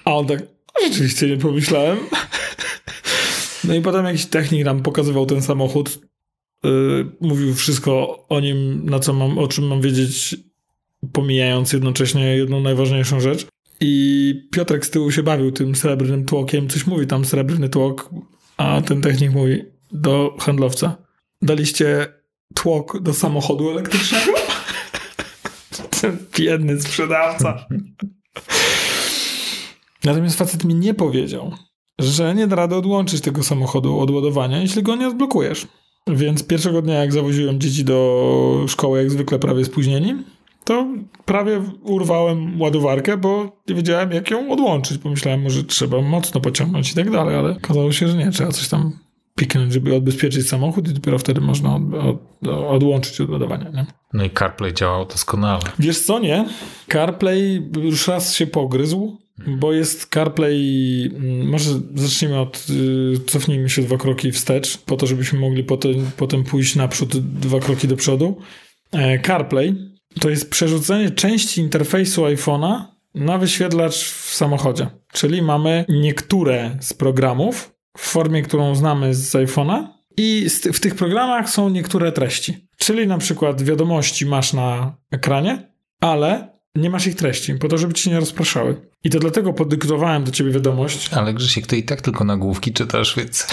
A 0.05 0.15
on 0.15 0.27
tak, 0.27 0.58
Rzeczywiście 0.83 1.29
nie 1.29 1.37
pomyślałem. 1.37 1.99
No 3.65 3.75
i 3.75 3.81
potem 3.81 4.05
jakiś 4.05 4.27
technik 4.27 4.65
nam 4.65 4.83
pokazywał 4.83 5.27
ten 5.27 5.43
samochód. 5.43 5.99
Yy, 6.65 7.07
mówił 7.21 7.55
wszystko 7.55 8.25
o 8.29 8.41
nim, 8.41 8.91
na 8.91 8.99
co 8.99 9.13
mam, 9.13 9.39
o 9.39 9.49
czym 9.49 9.67
mam 9.67 9.81
wiedzieć, 9.81 10.37
pomijając 11.13 11.73
jednocześnie 11.73 12.37
jedną 12.37 12.61
najważniejszą 12.61 13.21
rzecz. 13.21 13.47
I 13.81 14.49
Piotrek 14.53 14.87
z 14.87 14.91
tyłu 14.91 15.11
się 15.11 15.23
bawił 15.23 15.53
tym 15.53 15.75
srebrnym 15.75 16.25
tłokiem. 16.25 16.69
Coś 16.69 16.87
mówi 16.87 17.07
tam 17.07 17.25
srebrny 17.25 17.69
tłok, 17.69 18.11
a 18.57 18.81
ten 18.81 19.01
technik 19.01 19.33
mówi 19.33 19.65
do 19.93 20.37
handlowca. 20.41 20.97
Daliście 21.43 22.07
tłok 22.55 23.01
do 23.01 23.15
samochodu 23.15 23.71
elektrycznego? 23.71 24.33
Biedny 26.39 26.81
sprzedawca. 26.81 27.67
Natomiast 30.05 30.39
facet 30.39 30.65
mi 30.65 30.75
nie 30.75 30.95
powiedział, 30.95 31.53
że 31.99 32.35
nie 32.35 32.47
da 32.47 32.57
rady 32.57 32.77
odłączyć 32.77 33.21
tego 33.21 33.43
samochodu 33.43 33.99
od 33.99 34.11
ładowania, 34.11 34.61
jeśli 34.61 34.83
go 34.83 34.97
nie 34.97 35.09
odblokujesz. 35.09 35.67
Więc 36.07 36.47
pierwszego 36.47 36.83
dnia, 36.83 36.95
jak 36.95 37.13
zawoziłem 37.13 37.61
dzieci 37.61 37.85
do 37.85 38.65
szkoły, 38.69 38.99
jak 38.99 39.11
zwykle 39.11 39.39
prawie 39.39 39.65
spóźnieni, 39.65 40.15
to 40.65 40.87
prawie 41.25 41.63
urwałem 41.83 42.61
ładowarkę, 42.61 43.17
bo 43.17 43.63
nie 43.69 43.75
wiedziałem, 43.75 44.13
jak 44.13 44.31
ją 44.31 44.53
odłączyć. 44.53 44.99
Pomyślałem, 44.99 45.43
może 45.43 45.65
trzeba 45.65 46.01
mocno 46.01 46.41
pociągnąć 46.41 46.93
i 46.93 46.95
tak 46.95 47.11
dalej, 47.11 47.37
ale 47.37 47.51
okazało 47.51 47.93
się, 47.93 48.09
że 48.09 48.17
nie, 48.17 48.31
trzeba 48.31 48.53
coś 48.53 48.69
tam 48.69 48.93
piknąć, 49.35 49.73
żeby 49.73 49.95
odbezpieczyć 49.95 50.49
samochód 50.49 50.89
i 50.89 50.93
dopiero 50.93 51.19
wtedy 51.19 51.41
można 51.41 51.77
od, 51.77 51.83
od, 51.95 52.49
odłączyć 52.49 53.21
od 53.21 53.31
ładowania. 53.31 53.71
Nie? 53.71 53.87
No 54.13 54.25
i 54.25 54.31
CarPlay 54.31 54.75
działał 54.75 55.07
doskonale. 55.07 55.63
Wiesz 55.79 56.01
co, 56.01 56.19
nie? 56.19 56.49
CarPlay 56.93 57.71
już 57.83 58.09
raz 58.09 58.35
się 58.35 58.47
pogryzł, 58.47 59.19
bo 59.47 59.73
jest 59.73 60.07
CarPlay, 60.07 61.11
mm, 61.15 61.49
może 61.49 61.71
zacznijmy 61.95 62.41
od, 62.41 62.67
y, 62.71 63.19
cofnijmy 63.27 63.71
się 63.71 63.83
dwa 63.83 63.97
kroki 63.97 64.33
wstecz, 64.33 64.79
po 64.79 64.97
to, 64.97 65.07
żebyśmy 65.07 65.39
mogli 65.39 65.65
potem, 65.65 66.11
potem 66.17 66.45
pójść 66.45 66.77
naprzód 66.77 67.17
dwa 67.19 67.61
kroki 67.61 67.89
do 67.89 67.97
przodu. 67.97 68.41
E, 68.93 69.19
CarPlay 69.19 69.75
to 70.21 70.31
jest 70.31 70.51
przerzucenie 70.51 71.11
części 71.11 71.61
interfejsu 71.61 72.25
iPhone'a 72.25 72.83
na 73.15 73.39
wyświetlacz 73.39 73.95
w 74.05 74.35
samochodzie. 74.35 74.87
Czyli 75.13 75.43
mamy 75.43 75.85
niektóre 75.89 76.77
z 76.81 76.95
programów 76.95 77.75
w 77.97 78.01
formie, 78.01 78.43
którą 78.43 78.75
znamy 78.75 79.15
z 79.15 79.33
iPhone'a 79.33 79.87
i 80.17 80.47
w 80.73 80.81
tych 80.81 80.95
programach 80.95 81.51
są 81.51 81.69
niektóre 81.69 82.13
treści. 82.13 82.69
Czyli 82.77 83.07
na 83.07 83.19
przykład 83.19 83.63
wiadomości 83.63 84.27
masz 84.27 84.53
na 84.53 84.97
ekranie, 85.11 85.73
ale 86.01 86.58
nie 86.75 86.91
masz 86.91 87.07
ich 87.07 87.17
treści, 87.17 87.55
po 87.55 87.69
to, 87.69 87.79
żeby 87.79 87.95
ci 87.95 88.11
nie 88.11 88.21
rozpraszały. 88.21 88.81
I 89.05 89.11
to 89.11 89.19
dlatego 89.19 89.53
podyktowałem 89.53 90.25
do 90.25 90.31
ciebie 90.31 90.51
wiadomość. 90.51 91.11
Ale 91.13 91.35
Grzesiek, 91.35 91.67
to 91.67 91.77
i 91.77 91.83
tak 91.83 92.01
tylko 92.01 92.25
nagłówki 92.25 92.73
czytasz, 92.73 93.17
więc... 93.17 93.47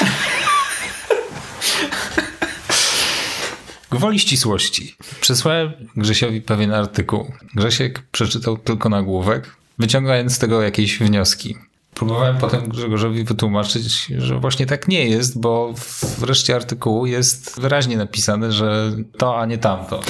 Gwoli 3.91 4.19
ścisłości. 4.19 4.95
Przesłałem 5.21 5.71
Grzesiowi 5.97 6.41
pewien 6.41 6.73
artykuł. 6.73 7.31
Grzesiek 7.55 8.03
przeczytał 8.11 8.57
tylko 8.57 8.89
nagłówek, 8.89 9.55
wyciągając 9.79 10.33
z 10.33 10.39
tego 10.39 10.61
jakieś 10.61 10.99
wnioski. 10.99 11.57
Próbowałem 11.95 12.37
potem 12.37 12.69
Grzegorzowi 12.69 13.23
wytłumaczyć, 13.23 14.07
że 14.17 14.39
właśnie 14.39 14.65
tak 14.65 14.87
nie 14.87 15.07
jest, 15.07 15.39
bo 15.39 15.73
w 16.17 16.23
reszcie 16.23 16.55
artykułu 16.55 17.05
jest 17.05 17.61
wyraźnie 17.61 17.97
napisane, 17.97 18.51
że 18.51 18.91
to, 19.17 19.39
a 19.39 19.45
nie 19.45 19.57
tamto. 19.57 20.01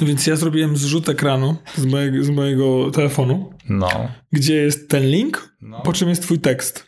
No 0.00 0.06
więc 0.06 0.26
ja 0.26 0.36
zrobiłem 0.36 0.76
zrzut 0.76 1.08
ekranu 1.08 1.56
z 1.76 1.84
mojego, 1.84 2.24
z 2.24 2.30
mojego 2.30 2.90
telefonu, 2.90 3.50
no. 3.68 3.88
gdzie 4.32 4.54
jest 4.54 4.88
ten 4.88 5.10
link, 5.10 5.54
no. 5.60 5.80
po 5.80 5.92
czym 5.92 6.08
jest 6.08 6.22
twój 6.22 6.38
tekst. 6.38 6.84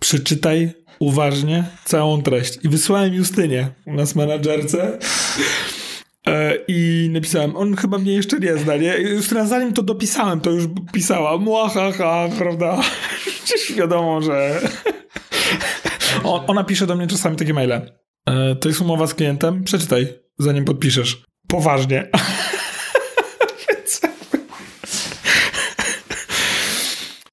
Przeczytaj 0.00 0.72
uważnie 0.98 1.64
całą 1.84 2.22
treść. 2.22 2.58
I 2.62 2.68
wysłałem 2.68 3.14
Justynie 3.14 3.70
u 3.86 3.94
nas 3.94 4.14
menadżerce. 4.14 4.98
E, 6.26 6.58
I 6.68 7.10
napisałem, 7.12 7.56
on 7.56 7.76
chyba 7.76 7.98
mnie 7.98 8.12
jeszcze 8.12 8.38
nie 8.38 8.56
zna, 8.56 8.76
nie? 8.76 8.96
Już 8.98 9.26
zanim 9.26 9.72
to 9.72 9.82
dopisałem, 9.82 10.40
to 10.40 10.50
już 10.50 10.64
pisała, 10.92 11.38
młahaha, 11.38 12.28
prawda? 12.38 12.80
Przecież 13.44 13.72
wiadomo, 13.76 14.22
że... 14.22 14.60
On, 16.24 16.40
ona 16.46 16.64
pisze 16.64 16.86
do 16.86 16.96
mnie 16.96 17.06
czasami 17.06 17.36
takie 17.36 17.54
maile. 17.54 17.72
E, 18.26 18.56
to 18.56 18.68
jest 18.68 18.80
umowa 18.80 19.06
z 19.06 19.14
klientem, 19.14 19.64
przeczytaj, 19.64 20.08
zanim 20.38 20.64
podpiszesz. 20.64 21.22
Poważnie. 21.48 22.08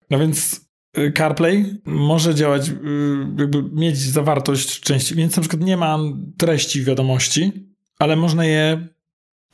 no 0.10 0.19
więc 0.19 0.62
e, 0.93 1.12
CarPlay 1.12 1.81
może 1.86 2.36
działać, 2.36 2.67
jakby 3.38 3.63
mieć 3.74 3.98
zawartość 3.98 4.79
części, 4.79 5.15
więc 5.15 5.36
na 5.36 5.41
przykład 5.41 5.62
nie 5.62 5.77
ma 5.77 6.00
treści 6.38 6.83
wiadomości, 6.83 7.70
ale 8.01 8.15
można 8.15 8.46
je 8.46 8.88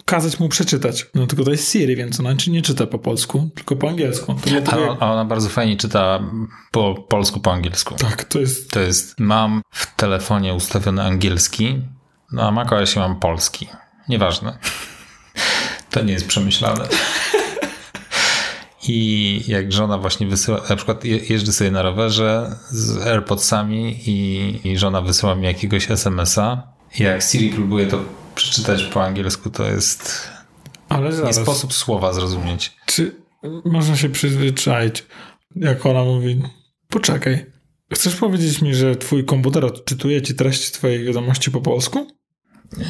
kazać 0.05 0.39
mu 0.39 0.49
przeczytać. 0.49 1.05
No 1.15 1.27
tylko 1.27 1.45
to 1.45 1.51
jest 1.51 1.71
Siri, 1.71 1.95
więc 1.95 2.19
ona 2.19 2.33
nie 2.47 2.61
czyta 2.61 2.87
po 2.87 2.99
polsku, 2.99 3.49
tylko 3.55 3.75
po 3.75 3.89
angielsku. 3.89 4.35
A, 4.71 5.05
a, 5.05 5.11
ona 5.11 5.25
bardzo 5.25 5.49
fajnie 5.49 5.77
czyta 5.77 6.19
po 6.71 6.95
polsku, 6.95 7.39
po 7.39 7.53
angielsku. 7.53 7.95
Tak, 7.95 8.23
to 8.23 8.39
jest... 8.39 8.71
To 8.71 8.79
jest, 8.79 9.19
mam 9.19 9.61
w 9.71 9.95
telefonie 9.95 10.53
ustawiony 10.53 11.03
angielski, 11.03 11.81
no 12.31 12.47
a 12.47 12.51
macOSie 12.51 12.99
mam 12.99 13.19
polski. 13.19 13.67
Nieważne. 14.09 14.57
To 15.91 16.03
nie 16.03 16.13
jest 16.13 16.27
przemyślane. 16.27 16.87
I 18.87 19.41
jak 19.47 19.73
żona 19.73 19.97
właśnie 19.97 20.27
wysyła, 20.27 20.61
na 20.69 20.75
przykład 20.75 21.05
jeżdżę 21.05 21.51
sobie 21.51 21.71
na 21.71 21.81
rowerze 21.81 22.55
z 22.69 23.07
AirPodsami 23.07 23.99
i, 24.05 24.59
i 24.63 24.77
żona 24.77 25.01
wysyła 25.01 25.35
mi 25.35 25.45
jakiegoś 25.45 25.91
SMS-a. 25.91 26.63
Jak 26.99 27.23
Siri 27.23 27.49
próbuje 27.49 27.87
to 27.87 27.99
przeczytać 28.37 28.83
po 28.83 29.03
angielsku 29.03 29.49
to 29.49 29.65
jest 29.65 30.29
Ale 30.89 31.11
zaraz. 31.11 31.37
nie 31.37 31.43
sposób 31.43 31.73
słowa 31.73 32.13
zrozumieć. 32.13 32.75
Czy 32.85 33.15
można 33.65 33.95
się 33.95 34.09
przyzwyczaić, 34.09 35.05
jak 35.55 35.85
ona 35.85 36.03
mówi, 36.03 36.41
poczekaj, 36.89 37.45
chcesz 37.93 38.15
powiedzieć 38.15 38.61
mi, 38.61 38.75
że 38.75 38.95
twój 38.95 39.25
komputer 39.25 39.65
odczytuje 39.65 40.21
ci 40.21 40.35
treść 40.35 40.71
twojej 40.71 41.05
wiadomości 41.05 41.51
po 41.51 41.61
polsku? 41.61 42.07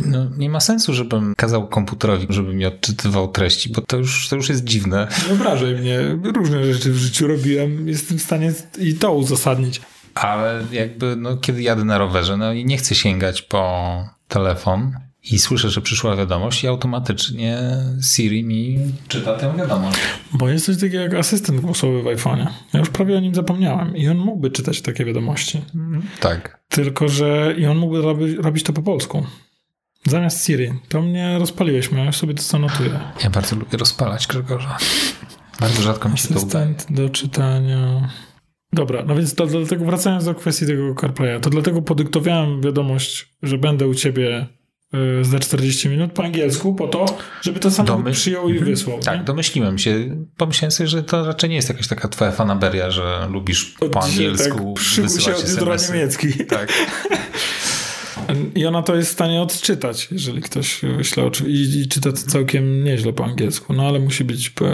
No, 0.06 0.30
nie 0.38 0.50
ma 0.50 0.60
sensu, 0.60 0.94
żebym 0.94 1.34
kazał 1.38 1.68
komputerowi, 1.68 2.28
żeby 2.30 2.54
mi 2.54 2.66
odczytywał 2.66 3.28
treści, 3.28 3.70
bo 3.70 3.82
to 3.82 3.98
już, 3.98 4.30
to 4.30 4.36
już 4.36 4.50
jest 4.50 4.64
dziwne. 4.64 5.08
Wyobrażaj 5.28 5.76
mnie, 5.76 6.00
różne 6.24 6.74
rzeczy 6.74 6.92
w 6.92 6.98
życiu 6.98 7.28
robiłem, 7.28 7.88
jestem 7.88 8.18
w 8.18 8.22
stanie 8.22 8.54
i 8.80 8.94
to 8.94 9.14
uzasadnić. 9.14 9.82
Ale 10.16 10.66
jakby, 10.72 11.16
no, 11.16 11.38
kiedy 11.38 11.62
jadę 11.62 11.86
na 11.86 11.98
rowerze, 11.98 12.38
no 12.38 12.54
i 12.54 12.66
nie 12.66 12.78
chcę 12.78 12.96
sięgać 12.96 13.42
po 13.42 14.04
telefon, 14.28 14.94
i 15.32 15.40
słyszę, 15.40 15.70
że 15.70 15.82
przyszła 15.82 16.16
wiadomość 16.16 16.64
i 16.64 16.68
automatycznie 16.68 17.60
Siri 18.14 18.44
mi 18.44 18.80
czyta 19.08 19.38
tę 19.38 19.54
wiadomość. 19.58 19.98
Bo 20.34 20.50
jest 20.50 20.66
coś 20.66 20.76
takiego 20.76 20.98
jak 20.98 21.14
asystent 21.14 21.62
głosowy 21.62 22.04
w 22.04 22.06
iPhone'ie. 22.06 22.48
Ja 22.74 22.80
już 22.80 22.90
prawie 22.90 23.18
o 23.18 23.20
nim 23.20 23.36
zapomniałem 23.36 23.98
i 23.98 24.08
on 24.08 24.18
mógłby 24.18 24.52
czytać 24.52 24.82
takie 24.82 25.06
wiadomości. 25.06 25.62
Tak. 26.20 26.60
Tylko, 26.70 27.10
że 27.10 27.56
i 27.58 27.66
on 27.66 27.78
mógłby 27.78 28.02
robić, 28.02 28.38
robić 28.38 28.64
to 28.64 28.74
po 28.74 28.82
polsku. 28.82 29.26
Zamiast 30.06 30.46
Siri. 30.46 30.74
To 30.90 31.02
mnie 31.02 31.40
rozpaliłeś, 31.40 31.90
ja 31.92 32.12
sobie 32.12 32.34
to 32.34 32.44
zanotuję. 32.44 33.00
Ja 33.24 33.30
bardzo 33.30 33.56
lubię 33.56 33.78
rozpalać 33.78 34.28
Grzegorza. 34.28 34.78
Bardzo 35.60 35.82
rzadko 35.82 36.10
mi 36.10 36.18
się 36.18 36.28
to 36.28 36.36
Asystent 36.36 36.86
do 36.90 37.10
czytania... 37.10 38.10
Dobra, 38.74 39.04
no 39.08 39.16
więc 39.16 39.36
to, 39.36 39.48
dlatego 39.48 39.86
wracając 39.86 40.26
do 40.26 40.36
kwestii 40.36 40.66
tego 40.66 40.96
CarPlaya, 40.96 41.40
to 41.42 41.50
dlatego 41.50 41.82
podyktowałem 41.82 42.62
wiadomość, 42.62 43.38
że 43.44 43.58
będę 43.58 43.88
u 43.88 43.94
ciebie 43.94 44.48
za 45.22 45.40
40 45.40 45.90
minut 45.90 46.12
po 46.12 46.24
angielsku, 46.24 46.76
po 46.76 46.88
to, 46.88 47.18
żeby 47.42 47.60
to 47.60 47.72
samo 47.72 47.88
Domy... 47.88 48.12
przyjął 48.12 48.50
i 48.50 48.52
mhm. 48.52 48.72
wysłał. 48.72 49.00
Tak, 49.00 49.20
nie? 49.20 49.24
domyśliłem 49.24 49.78
się. 49.78 50.18
Pomyślałem 50.38 50.72
sobie, 50.72 50.88
że 50.88 51.04
to 51.04 51.26
raczej 51.26 51.50
nie 51.50 51.56
jest 51.56 51.70
jakaś 51.70 51.88
taka 51.88 52.08
twoja 52.08 52.32
fanaberia, 52.32 52.92
że 52.92 53.28
lubisz 53.32 53.76
Od 53.80 53.92
po 53.92 54.04
angielsku 54.04 54.74
tak, 54.76 55.04
wysyłać 55.04 55.40
się 55.40 55.72
od 55.72 55.90
niemiecki. 55.90 56.46
Tak. 56.46 56.74
I 58.56 58.66
ona 58.66 58.82
to 58.82 58.96
jest 58.96 59.10
w 59.10 59.14
stanie 59.14 59.42
odczytać, 59.42 60.08
jeżeli 60.12 60.42
ktoś 60.42 60.82
wyśle 60.98 61.30
i, 61.48 61.82
i 61.82 61.88
czyta 61.88 62.12
to 62.12 62.18
całkiem 62.18 62.84
nieźle 62.84 63.14
po 63.14 63.26
angielsku, 63.26 63.74
no 63.74 63.88
ale 63.88 64.00
musi 64.00 64.24
być 64.24 64.50
po, 64.50 64.66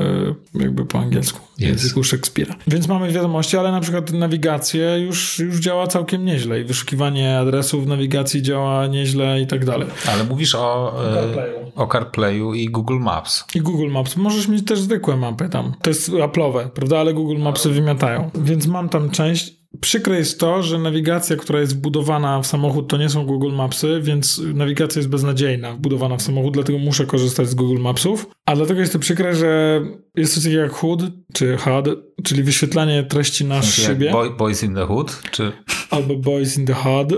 jakby 0.54 0.86
po 0.86 1.00
angielsku, 1.00 1.40
w 1.58 1.62
języku 1.62 2.04
Szekspira. 2.04 2.56
Więc 2.68 2.88
mamy 2.88 3.12
wiadomości, 3.12 3.58
ale 3.58 3.72
na 3.72 3.80
przykład 3.80 4.12
nawigację 4.12 5.00
już, 5.00 5.40
już 5.40 5.60
działa 5.60 5.88
całkiem 5.88 6.26
nieźle 6.26 6.62
i 6.62 6.64
wyszukiwanie 6.64 7.38
adresów 7.38 7.86
w 7.86 7.88
nawigacji 7.88 8.42
działa 8.42 8.88
nieźle 8.88 9.42
i 9.42 9.48
tak 9.48 9.66
dalej. 9.66 9.88
Ale 10.08 10.24
mówisz 10.24 10.56
o 10.56 10.94
CarPlayu, 11.14 11.72
o 11.76 11.88
CarPlayu 11.88 12.54
i 12.54 12.70
Google 12.70 13.00
Maps. 13.00 13.44
I 13.56 13.62
Google 13.62 13.90
Maps. 13.90 14.16
Możesz 14.16 14.48
mieć 14.48 14.66
też 14.66 14.80
zwykłe 14.80 15.18
mapy 15.18 15.50
tam. 15.50 15.74
To 15.82 15.90
jest 15.90 16.10
Apple'owe, 16.10 16.70
prawda? 16.70 17.00
Ale 17.00 17.14
Google 17.14 17.42
Mapsy 17.42 17.70
wymiatają. 17.70 18.30
Więc 18.36 18.68
mam 18.68 18.90
tam 18.90 19.10
część 19.10 19.63
Przykre 19.82 20.18
jest 20.18 20.40
to, 20.40 20.64
że 20.64 20.80
nawigacja, 20.80 21.36
która 21.36 21.60
jest 21.60 21.76
wbudowana 21.76 22.42
w 22.42 22.48
samochód, 22.48 22.90
to 22.90 22.98
nie 22.98 23.10
są 23.10 23.26
Google 23.26 23.52
Mapsy, 23.52 24.00
więc 24.02 24.42
nawigacja 24.54 25.00
jest 25.00 25.10
beznadziejna 25.10 25.74
wbudowana 25.74 26.18
w 26.18 26.22
samochód, 26.22 26.54
dlatego 26.54 26.80
muszę 26.80 27.06
korzystać 27.06 27.50
z 27.50 27.56
Google 27.56 27.82
Mapsów. 27.82 28.28
A 28.46 28.56
dlatego 28.56 28.80
jest 28.80 28.94
to 28.94 29.00
przykre, 29.00 29.36
że 29.36 29.82
jest 30.16 30.34
coś 30.34 30.44
takiego 30.44 30.62
jak 30.62 30.72
HUD, 30.72 31.02
czy 31.34 31.58
HUD, 31.58 31.86
czyli 32.24 32.44
wyświetlanie 32.44 33.04
treści 33.04 33.46
na 33.46 33.62
szybie. 33.62 34.12
Boy, 34.12 34.30
boys 34.30 34.64
in 34.64 34.76
the 34.76 34.86
Hood, 34.86 35.22
czy... 35.32 35.52
Albo 35.90 36.16
Boys 36.16 36.58
in 36.58 36.66
the 36.66 36.74
HUD. 36.74 37.12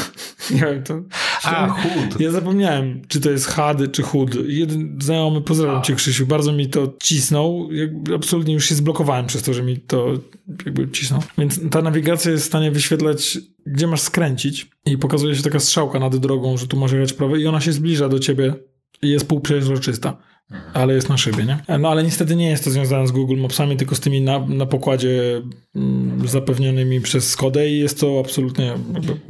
nie 0.54 0.60
wiem, 0.60 0.82
to... 0.82 0.94
A, 1.44 1.68
HUD. 1.68 2.20
Ja 2.20 2.30
zapomniałem, 2.30 3.02
czy 3.08 3.20
to 3.20 3.30
jest 3.30 3.46
HUD, 3.46 3.92
czy 3.92 4.02
HUD. 4.02 4.36
Jeden 4.46 4.98
znajomy, 5.00 5.40
pozdrawiam 5.40 5.82
cię 5.82 5.94
Krzysiu, 5.94 6.26
bardzo 6.26 6.52
mi 6.52 6.68
to 6.68 6.94
cisnął. 7.02 7.68
Absolutnie 8.14 8.54
już 8.54 8.64
się 8.64 8.74
zblokowałem 8.74 9.26
przez 9.26 9.42
to, 9.42 9.54
że 9.54 9.62
mi 9.62 9.76
to 9.76 10.14
jakby 10.66 10.90
cisnął. 10.90 11.22
Więc 11.38 11.60
ta 11.70 11.82
nawigacja 11.82 12.30
jest 12.30 12.44
w 12.44 12.46
stanie 12.46 12.70
wyświetlać, 12.70 13.38
gdzie 13.66 13.86
masz 13.86 14.00
skręcić 14.00 14.70
i 14.86 14.98
pokazuje 14.98 15.34
się 15.34 15.42
taka 15.42 15.60
strzałka 15.60 15.98
nad 15.98 16.16
drogą, 16.16 16.56
że 16.56 16.66
tu 16.66 16.76
masz 16.76 16.92
jechać 16.92 17.12
prawo 17.12 17.36
i 17.36 17.46
ona 17.46 17.60
się 17.60 17.72
zbliża 17.72 18.08
do 18.08 18.18
ciebie 18.18 18.54
i 19.02 19.08
jest 19.08 19.28
półprzezroczysta. 19.28 20.16
Ale 20.74 20.94
jest 20.94 21.08
na 21.08 21.18
szybie, 21.18 21.44
nie? 21.44 21.78
No 21.78 21.90
ale 21.90 22.02
niestety 22.02 22.36
nie 22.36 22.50
jest 22.50 22.64
to 22.64 22.70
związane 22.70 23.06
z 23.06 23.10
Google 23.10 23.36
Mapsami, 23.36 23.76
tylko 23.76 23.94
z 23.94 24.00
tymi 24.00 24.20
na, 24.20 24.38
na 24.38 24.66
pokładzie 24.66 25.42
mm, 25.76 26.28
zapewnionymi 26.28 27.00
przez 27.00 27.30
Skodę 27.30 27.68
i 27.68 27.78
jest 27.78 28.00
to 28.00 28.22
absolutnie... 28.24 28.74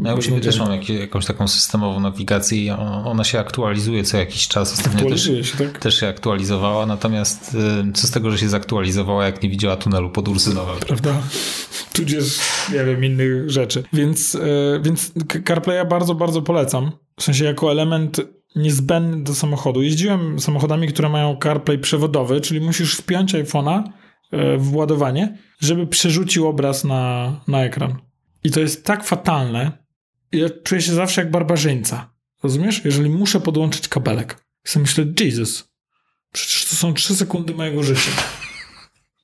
Ja 0.04 0.14
u 0.14 0.40
też 0.40 0.58
mam 0.58 0.72
jak, 0.72 0.88
jakąś 0.88 1.26
taką 1.26 1.48
systemową 1.48 2.00
nawigację 2.00 2.58
i 2.58 2.70
ona 3.04 3.24
się 3.24 3.38
aktualizuje 3.38 4.04
co 4.04 4.16
jakiś 4.16 4.48
czas. 4.48 4.72
Ostatnio 4.72 4.98
Aktualizuje 4.98 5.38
też, 5.38 5.52
się, 5.52 5.58
tak? 5.58 5.78
Też 5.78 6.00
się 6.00 6.08
aktualizowała, 6.08 6.86
natomiast 6.86 7.56
y, 7.88 7.92
co 7.92 8.06
z 8.06 8.10
tego, 8.10 8.30
że 8.30 8.38
się 8.38 8.48
zaktualizowała, 8.48 9.26
jak 9.26 9.42
nie 9.42 9.50
widziała 9.50 9.76
tunelu 9.76 10.10
pod 10.10 10.28
Ursynowem? 10.28 10.76
Prawda? 10.78 11.22
Tudzież, 11.96 12.38
nie 12.72 12.84
wiem, 12.84 13.04
innych 13.04 13.50
rzeczy. 13.50 13.84
Więc, 13.92 14.34
y, 14.34 14.80
więc 14.82 15.12
CarPlaya 15.44 15.86
bardzo, 15.88 16.14
bardzo 16.14 16.42
polecam. 16.42 16.90
W 17.16 17.22
sensie 17.22 17.44
jako 17.44 17.72
element 17.72 18.20
niezbędny 18.56 19.24
do 19.24 19.34
samochodu. 19.34 19.82
Jeździłem 19.82 20.40
samochodami, 20.40 20.88
które 20.88 21.08
mają 21.08 21.38
CarPlay 21.42 21.78
przewodowy, 21.78 22.40
czyli 22.40 22.60
musisz 22.60 22.94
wpiąć 22.94 23.34
iPhone'a 23.34 23.82
e, 24.32 24.58
w 24.58 24.74
ładowanie, 24.74 25.38
żeby 25.60 25.86
przerzucił 25.86 26.48
obraz 26.48 26.84
na, 26.84 27.32
na 27.48 27.64
ekran. 27.64 27.96
I 28.44 28.50
to 28.50 28.60
jest 28.60 28.84
tak 28.84 29.04
fatalne. 29.04 29.72
Ja 30.32 30.48
czuję 30.64 30.80
się 30.80 30.92
zawsze 30.92 31.20
jak 31.20 31.30
barbarzyńca. 31.30 32.10
Rozumiesz? 32.42 32.84
Jeżeli 32.84 33.10
muszę 33.10 33.40
podłączyć 33.40 33.88
kabelek. 33.88 34.44
Sobie 34.64 34.82
myślę, 34.82 35.04
Jesus, 35.20 35.70
przecież 36.32 36.64
to 36.64 36.76
są 36.76 36.94
3 36.94 37.16
sekundy 37.16 37.54
mojego 37.54 37.82
życia. 37.82 38.10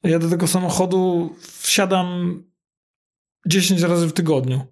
Ja 0.02 0.18
do 0.18 0.28
tego 0.28 0.46
samochodu 0.46 1.30
wsiadam 1.60 2.42
10 3.46 3.80
razy 3.80 4.06
w 4.06 4.12
tygodniu. 4.12 4.66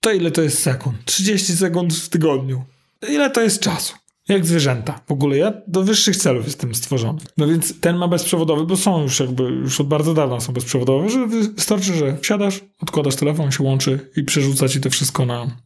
To 0.00 0.12
ile 0.12 0.30
to 0.30 0.42
jest 0.42 0.62
sekund? 0.62 1.04
30 1.04 1.56
sekund 1.56 1.94
w 1.94 2.08
tygodniu 2.08 2.64
ile 3.08 3.30
to 3.30 3.40
jest 3.40 3.62
czasu? 3.62 3.94
Jak 4.28 4.46
zwierzęta. 4.46 5.00
W 5.08 5.12
ogóle 5.12 5.38
ja 5.38 5.52
do 5.66 5.82
wyższych 5.82 6.16
celów 6.16 6.46
jestem 6.46 6.74
stworzony. 6.74 7.20
No 7.38 7.46
więc 7.46 7.80
ten 7.80 7.96
ma 7.96 8.08
bezprzewodowy, 8.08 8.66
bo 8.66 8.76
są 8.76 9.02
już 9.02 9.20
jakby, 9.20 9.42
już 9.42 9.80
od 9.80 9.88
bardzo 9.88 10.14
dawna 10.14 10.40
są 10.40 10.52
bezprzewodowe, 10.52 11.08
że 11.08 11.26
wystarczy, 11.26 11.94
że 11.94 12.16
wsiadasz, 12.18 12.60
odkładasz 12.82 13.16
telefon, 13.16 13.52
się 13.52 13.64
łączy 13.64 14.10
i 14.16 14.24
przerzuca 14.24 14.68
ci 14.68 14.80
to 14.80 14.90
wszystko 14.90 15.26
na, 15.26 15.56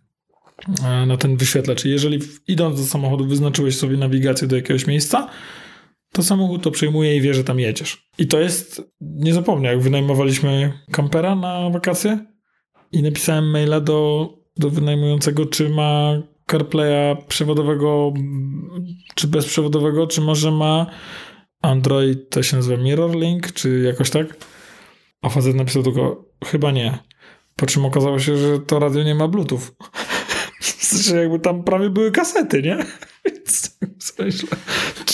e, 0.84 1.06
na 1.06 1.16
ten 1.16 1.36
wyświetlacz. 1.36 1.84
I 1.84 1.90
jeżeli 1.90 2.20
idąc 2.48 2.80
do 2.80 2.86
samochodu 2.86 3.26
wyznaczyłeś 3.26 3.76
sobie 3.76 3.96
nawigację 3.96 4.48
do 4.48 4.56
jakiegoś 4.56 4.86
miejsca, 4.86 5.28
to 6.12 6.22
samochód 6.22 6.62
to 6.62 6.70
przejmuje 6.70 7.16
i 7.16 7.20
wie, 7.20 7.34
że 7.34 7.44
tam 7.44 7.60
jedziesz. 7.60 8.10
I 8.18 8.26
to 8.26 8.40
jest, 8.40 8.82
nie 9.00 9.34
zapomnę, 9.34 9.68
jak 9.68 9.80
wynajmowaliśmy 9.80 10.72
kampera 10.92 11.34
na 11.34 11.70
wakacje 11.70 12.18
i 12.92 13.02
napisałem 13.02 13.50
maila 13.50 13.80
do, 13.80 14.28
do 14.56 14.70
wynajmującego, 14.70 15.46
czy 15.46 15.68
ma 15.68 16.22
CarPlaya 16.50 17.16
przewodowego 17.28 18.12
czy 19.14 19.26
bezprzewodowego, 19.26 20.06
czy 20.06 20.20
może 20.20 20.50
ma 20.50 20.86
Android, 21.62 22.30
to 22.30 22.42
się 22.42 22.56
nazywa 22.56 22.82
MirrorLink, 22.82 23.52
czy 23.52 23.80
jakoś 23.80 24.10
tak? 24.10 24.26
A 25.22 25.28
facet 25.28 25.54
napisał 25.54 25.82
tylko, 25.82 26.24
chyba 26.44 26.70
nie. 26.70 26.98
Po 27.56 27.66
czym 27.66 27.84
okazało 27.84 28.18
się, 28.18 28.36
że 28.36 28.58
to 28.58 28.78
radio 28.78 29.02
nie 29.02 29.14
ma 29.14 29.28
Bluetooth. 29.28 29.60
Znaczy 30.90 31.16
jakby 31.16 31.38
tam 31.38 31.64
prawie 31.64 31.90
były 31.90 32.10
kasety, 32.10 32.62
nie? 32.62 32.76
Więc 33.24 33.78
myślę, 34.18 34.48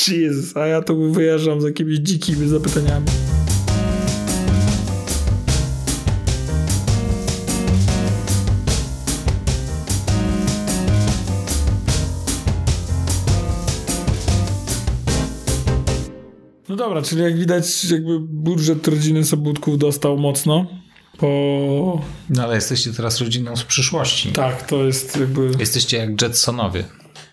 Jezus, 0.08 0.56
a 0.56 0.66
ja 0.66 0.82
tu 0.82 1.12
wyjeżdżam 1.12 1.60
z 1.60 1.64
jakimiś 1.64 1.98
dzikimi 1.98 2.48
zapytaniami. 2.48 3.06
Dobra, 16.94 17.08
czyli 17.08 17.22
jak 17.22 17.38
widać, 17.38 17.84
jakby 17.84 18.20
budżet 18.20 18.88
rodziny 18.88 19.24
Sobótków 19.24 19.78
dostał 19.78 20.18
mocno. 20.18 20.66
Po... 21.18 22.00
No 22.30 22.42
ale 22.42 22.54
jesteście 22.54 22.92
teraz 22.92 23.20
rodziną 23.20 23.56
z 23.56 23.64
przyszłości. 23.64 24.32
Tak, 24.32 24.66
to 24.66 24.84
jest 24.84 25.16
jakby. 25.16 25.50
Jesteście 25.58 25.96
jak 25.96 26.22
Jetsonowie. 26.22 26.84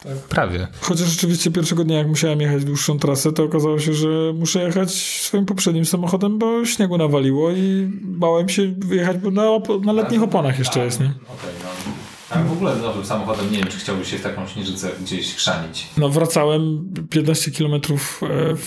Tak. 0.03 0.13
Prawie. 0.13 0.67
Chociaż 0.81 1.07
rzeczywiście 1.07 1.51
pierwszego 1.51 1.83
dnia, 1.83 1.97
jak 1.97 2.07
musiałem 2.07 2.41
jechać 2.41 2.65
dłuższą 2.65 2.99
trasę, 2.99 3.33
to 3.33 3.43
okazało 3.43 3.79
się, 3.79 3.93
że 3.93 4.07
muszę 4.35 4.63
jechać 4.63 4.91
swoim 5.21 5.45
poprzednim 5.45 5.85
samochodem, 5.85 6.39
bo 6.39 6.65
śniegu 6.65 6.97
nawaliło 6.97 7.51
i 7.51 7.87
bałem 8.03 8.49
się 8.49 8.73
wyjechać, 8.77 9.17
bo 9.17 9.31
na, 9.31 9.43
na 9.85 9.93
letnich 9.93 10.23
oponach 10.23 10.59
jeszcze 10.59 10.85
jest, 10.85 10.99
nie? 10.99 11.05
Okay, 11.05 11.51
no. 11.63 11.68
A 12.29 12.43
w 12.43 12.51
ogóle 12.51 12.75
nowym 12.75 13.05
samochodem 13.05 13.51
nie 13.51 13.57
wiem, 13.57 13.67
czy 13.67 13.77
chciałbyś 13.77 14.11
się 14.11 14.17
w 14.17 14.21
taką 14.21 14.47
śnieżycę 14.47 14.89
gdzieś 15.01 15.35
chrzanić. 15.35 15.87
No 15.97 16.09
wracałem 16.09 16.93
15 17.09 17.51
km 17.51 17.73
e, 17.73 17.79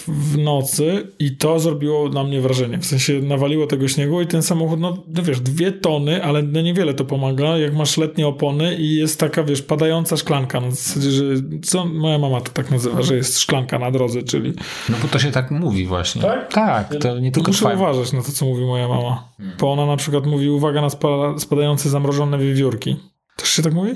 w 0.08 0.38
nocy 0.38 1.08
i 1.18 1.36
to 1.36 1.60
zrobiło 1.60 2.08
na 2.08 2.24
mnie 2.24 2.40
wrażenie. 2.40 2.78
W 2.78 2.86
sensie 2.86 3.20
nawaliło 3.20 3.66
tego 3.66 3.88
śniegu 3.88 4.20
i 4.20 4.26
ten 4.26 4.42
samochód, 4.42 4.80
no, 4.80 4.98
no 5.08 5.22
wiesz, 5.22 5.40
dwie 5.40 5.72
tony, 5.72 6.24
ale 6.24 6.42
no 6.42 6.60
niewiele 6.60 6.94
to 6.94 7.04
pomaga, 7.04 7.58
jak 7.58 7.74
masz 7.74 7.96
letnie 7.96 8.26
opony 8.26 8.76
i 8.76 8.94
jest 8.94 9.20
taka, 9.20 9.42
wiesz, 9.42 9.62
padająca 9.62 10.16
szklanka. 10.16 10.60
No, 10.60 10.70
w 10.70 10.74
zasadzie, 10.74 11.10
że 11.10 11.24
co 11.62 11.86
moja 11.86 12.18
mama 12.18 12.40
to 12.40 12.52
tak 12.52 12.70
nazywa, 12.70 13.02
że 13.02 13.16
jest 13.16 13.40
szklanka 13.40 13.78
na 13.78 13.90
drodze, 13.90 14.22
czyli... 14.22 14.52
No 14.88 14.96
bo 15.02 15.08
to 15.08 15.18
się 15.18 15.30
tak 15.30 15.50
mówi 15.50 15.86
właśnie. 15.86 16.22
Tak? 16.22 16.52
Tak, 16.52 16.96
to 16.96 17.18
nie 17.18 17.32
tylko 17.32 17.50
Muszę 17.50 17.74
uważać 17.74 18.12
na 18.12 18.22
to, 18.22 18.32
co 18.32 18.44
mówi 18.44 18.64
moja 18.64 18.88
mama. 18.88 19.28
Bo 19.60 19.72
ona 19.72 19.86
na 19.86 19.96
przykład 19.96 20.26
mówi, 20.26 20.48
uwaga 20.48 20.80
na 20.80 20.90
spadające 21.38 21.90
zamrożone 21.90 22.38
wiewiórki. 22.38 23.11
Też 23.42 23.50
się 23.50 23.62
tak 23.62 23.72
mówi? 23.72 23.94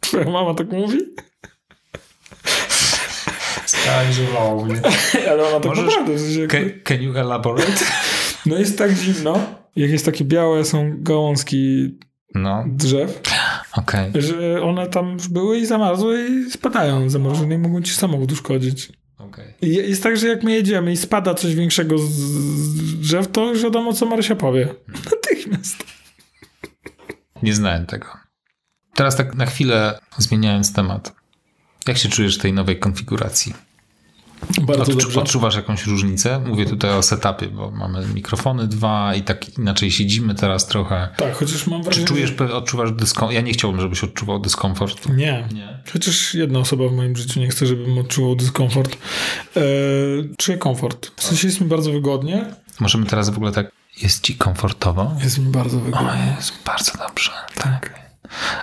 Twoja 0.00 0.30
mama 0.30 0.54
tak 0.54 0.72
mówi? 0.72 0.98
Skanalizowało 3.66 4.64
mnie. 4.64 4.80
Ale 5.30 5.48
ona 5.48 5.60
tak 5.60 5.64
Możesz, 5.64 5.84
naprawdę. 5.84 6.46
Can, 6.48 6.70
can 6.84 7.02
you 7.02 7.16
elaborate? 7.16 7.84
No 8.46 8.58
jest 8.58 8.78
tak 8.78 8.90
zimno, 8.90 9.40
jak 9.76 9.90
jest 9.90 10.04
takie 10.04 10.24
białe 10.24 10.64
są 10.64 10.94
gałązki 10.98 11.90
no. 12.34 12.64
drzew, 12.66 13.20
okay. 13.72 14.12
że 14.14 14.62
one 14.62 14.86
tam 14.86 15.16
były 15.30 15.58
i 15.58 15.66
zamarzły 15.66 16.28
i 16.28 16.50
spadają 16.50 17.10
zamrożone 17.10 17.54
i 17.54 17.58
mogą 17.58 17.82
ci 17.82 17.94
samochód 17.94 18.32
uszkodzić. 18.32 18.92
Okay. 19.18 19.54
I 19.62 19.74
jest 19.74 20.02
tak, 20.02 20.16
że 20.16 20.28
jak 20.28 20.42
my 20.42 20.52
jedziemy 20.52 20.92
i 20.92 20.96
spada 20.96 21.34
coś 21.34 21.54
większego 21.54 21.98
z 21.98 23.00
drzew, 23.00 23.28
to 23.28 23.48
już 23.48 23.62
wiadomo, 23.62 23.92
co 23.92 24.06
Marysia 24.06 24.36
powie. 24.36 24.68
Natychmiast. 25.10 25.99
Nie 27.42 27.54
znałem 27.54 27.86
tego. 27.86 28.06
Teraz 28.94 29.16
tak 29.16 29.34
na 29.34 29.46
chwilę 29.46 30.00
zmieniając 30.18 30.72
temat. 30.72 31.14
Jak 31.86 31.98
się 31.98 32.08
czujesz 32.08 32.38
w 32.38 32.42
tej 32.42 32.52
nowej 32.52 32.78
konfiguracji? 32.78 33.54
Bardzo 34.62 34.82
Odczu 34.82 34.96
dobrze. 34.96 35.20
Odczuwasz 35.20 35.56
jakąś 35.56 35.86
różnicę? 35.86 36.40
Mówię 36.46 36.66
tutaj 36.66 36.90
o 36.90 37.02
setupie, 37.02 37.46
bo 37.46 37.70
mamy 37.70 38.06
mikrofony 38.14 38.66
dwa 38.66 39.14
i 39.14 39.22
tak 39.22 39.58
inaczej 39.58 39.90
siedzimy 39.90 40.34
teraz 40.34 40.66
trochę. 40.66 41.08
Tak, 41.16 41.34
chociaż 41.34 41.66
mam 41.66 41.82
wrażenie... 41.82 42.06
Czy 42.06 42.12
czujesz, 42.12 42.32
odczuwasz 42.40 42.92
dyskomfort? 42.92 43.34
Ja 43.34 43.40
nie 43.40 43.52
chciałbym, 43.52 43.80
żebyś 43.80 44.04
odczuwał 44.04 44.38
dyskomfort. 44.38 45.08
Nie. 45.08 45.48
nie. 45.52 45.82
Chociaż 45.92 46.34
jedna 46.34 46.58
osoba 46.58 46.88
w 46.88 46.92
moim 46.92 47.16
życiu 47.16 47.40
nie 47.40 47.48
chce, 47.48 47.66
żebym 47.66 47.98
odczuwał 47.98 48.36
dyskomfort. 48.36 48.96
Eee, 49.56 49.62
czuję 50.38 50.58
komfort. 50.58 51.10
W 51.16 51.22
sensie 51.22 51.48
jest 51.48 51.60
mi 51.60 51.66
bardzo 51.66 51.92
wygodnie. 51.92 52.44
Możemy 52.80 53.06
teraz 53.06 53.30
w 53.30 53.36
ogóle 53.36 53.52
tak 53.52 53.79
jest 54.02 54.22
ci 54.22 54.34
komfortowo? 54.34 55.16
Jest 55.22 55.38
mi 55.38 55.52
bardzo 55.52 55.80
wygodnie. 55.80 56.08
O, 56.08 56.36
jest 56.36 56.52
bardzo 56.66 56.92
dobrze. 56.98 57.30
Tak. 57.54 58.00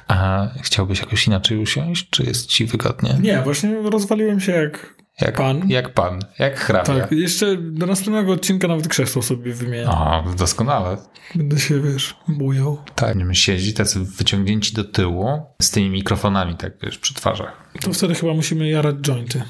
A 0.08 0.47
chciałbyś 0.62 1.00
jakoś 1.00 1.28
inaczej 1.28 1.58
usiąść, 1.58 2.10
czy 2.10 2.23
jest 2.23 2.45
ci 2.45 2.65
wygodnie? 2.65 3.17
Nie, 3.21 3.41
właśnie 3.41 3.76
rozwaliłem 3.82 4.39
się 4.39 4.52
jak, 4.52 4.95
jak 5.21 5.38
pan. 5.38 5.69
Jak 5.69 5.93
pan, 5.93 6.19
jak 6.39 6.60
hrabia. 6.60 7.00
Tak, 7.00 7.12
jeszcze 7.12 7.58
do 7.58 7.86
następnego 7.86 8.32
odcinka 8.32 8.67
nawet 8.67 8.88
krzesło 8.88 9.21
sobie 9.21 9.54
wymienię. 9.54 9.89
O, 9.89 10.23
doskonale. 10.38 10.97
Będę 11.36 11.60
się, 11.60 11.82
wiesz, 11.82 12.15
bujał. 12.28 12.78
Tak, 12.95 13.17
siedzi 13.34 13.73
tacy 13.73 14.00
wyciągnięci 14.00 14.73
do 14.73 14.84
tyłu 14.84 15.41
z 15.62 15.71
tymi 15.71 15.89
mikrofonami, 15.89 16.56
tak 16.56 16.73
wiesz, 16.84 16.97
przy 16.97 17.13
twarzach. 17.13 17.71
To 17.82 17.93
wtedy 17.93 18.15
chyba 18.15 18.34
musimy 18.34 18.69
jarać 18.69 18.95
jointy. 18.95 19.43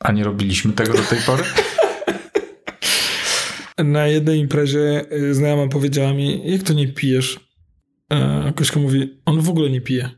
A 0.00 0.12
nie 0.12 0.24
robiliśmy 0.24 0.72
tego 0.72 0.92
do 0.92 1.02
tej 1.02 1.18
pory? 1.18 1.44
na 3.84 4.06
jednej 4.06 4.38
imprezie 4.38 5.04
y, 5.12 5.34
znajoma 5.34 5.68
powiedziała 5.68 6.12
mi, 6.12 6.50
jak 6.50 6.62
to 6.62 6.72
nie 6.72 6.88
pijesz? 6.88 7.40
E, 8.12 8.52
Kośka 8.56 8.80
mówi, 8.80 9.20
on 9.24 9.40
w 9.40 9.48
ogóle 9.48 9.70
nie 9.70 9.80
pije. 9.80 10.10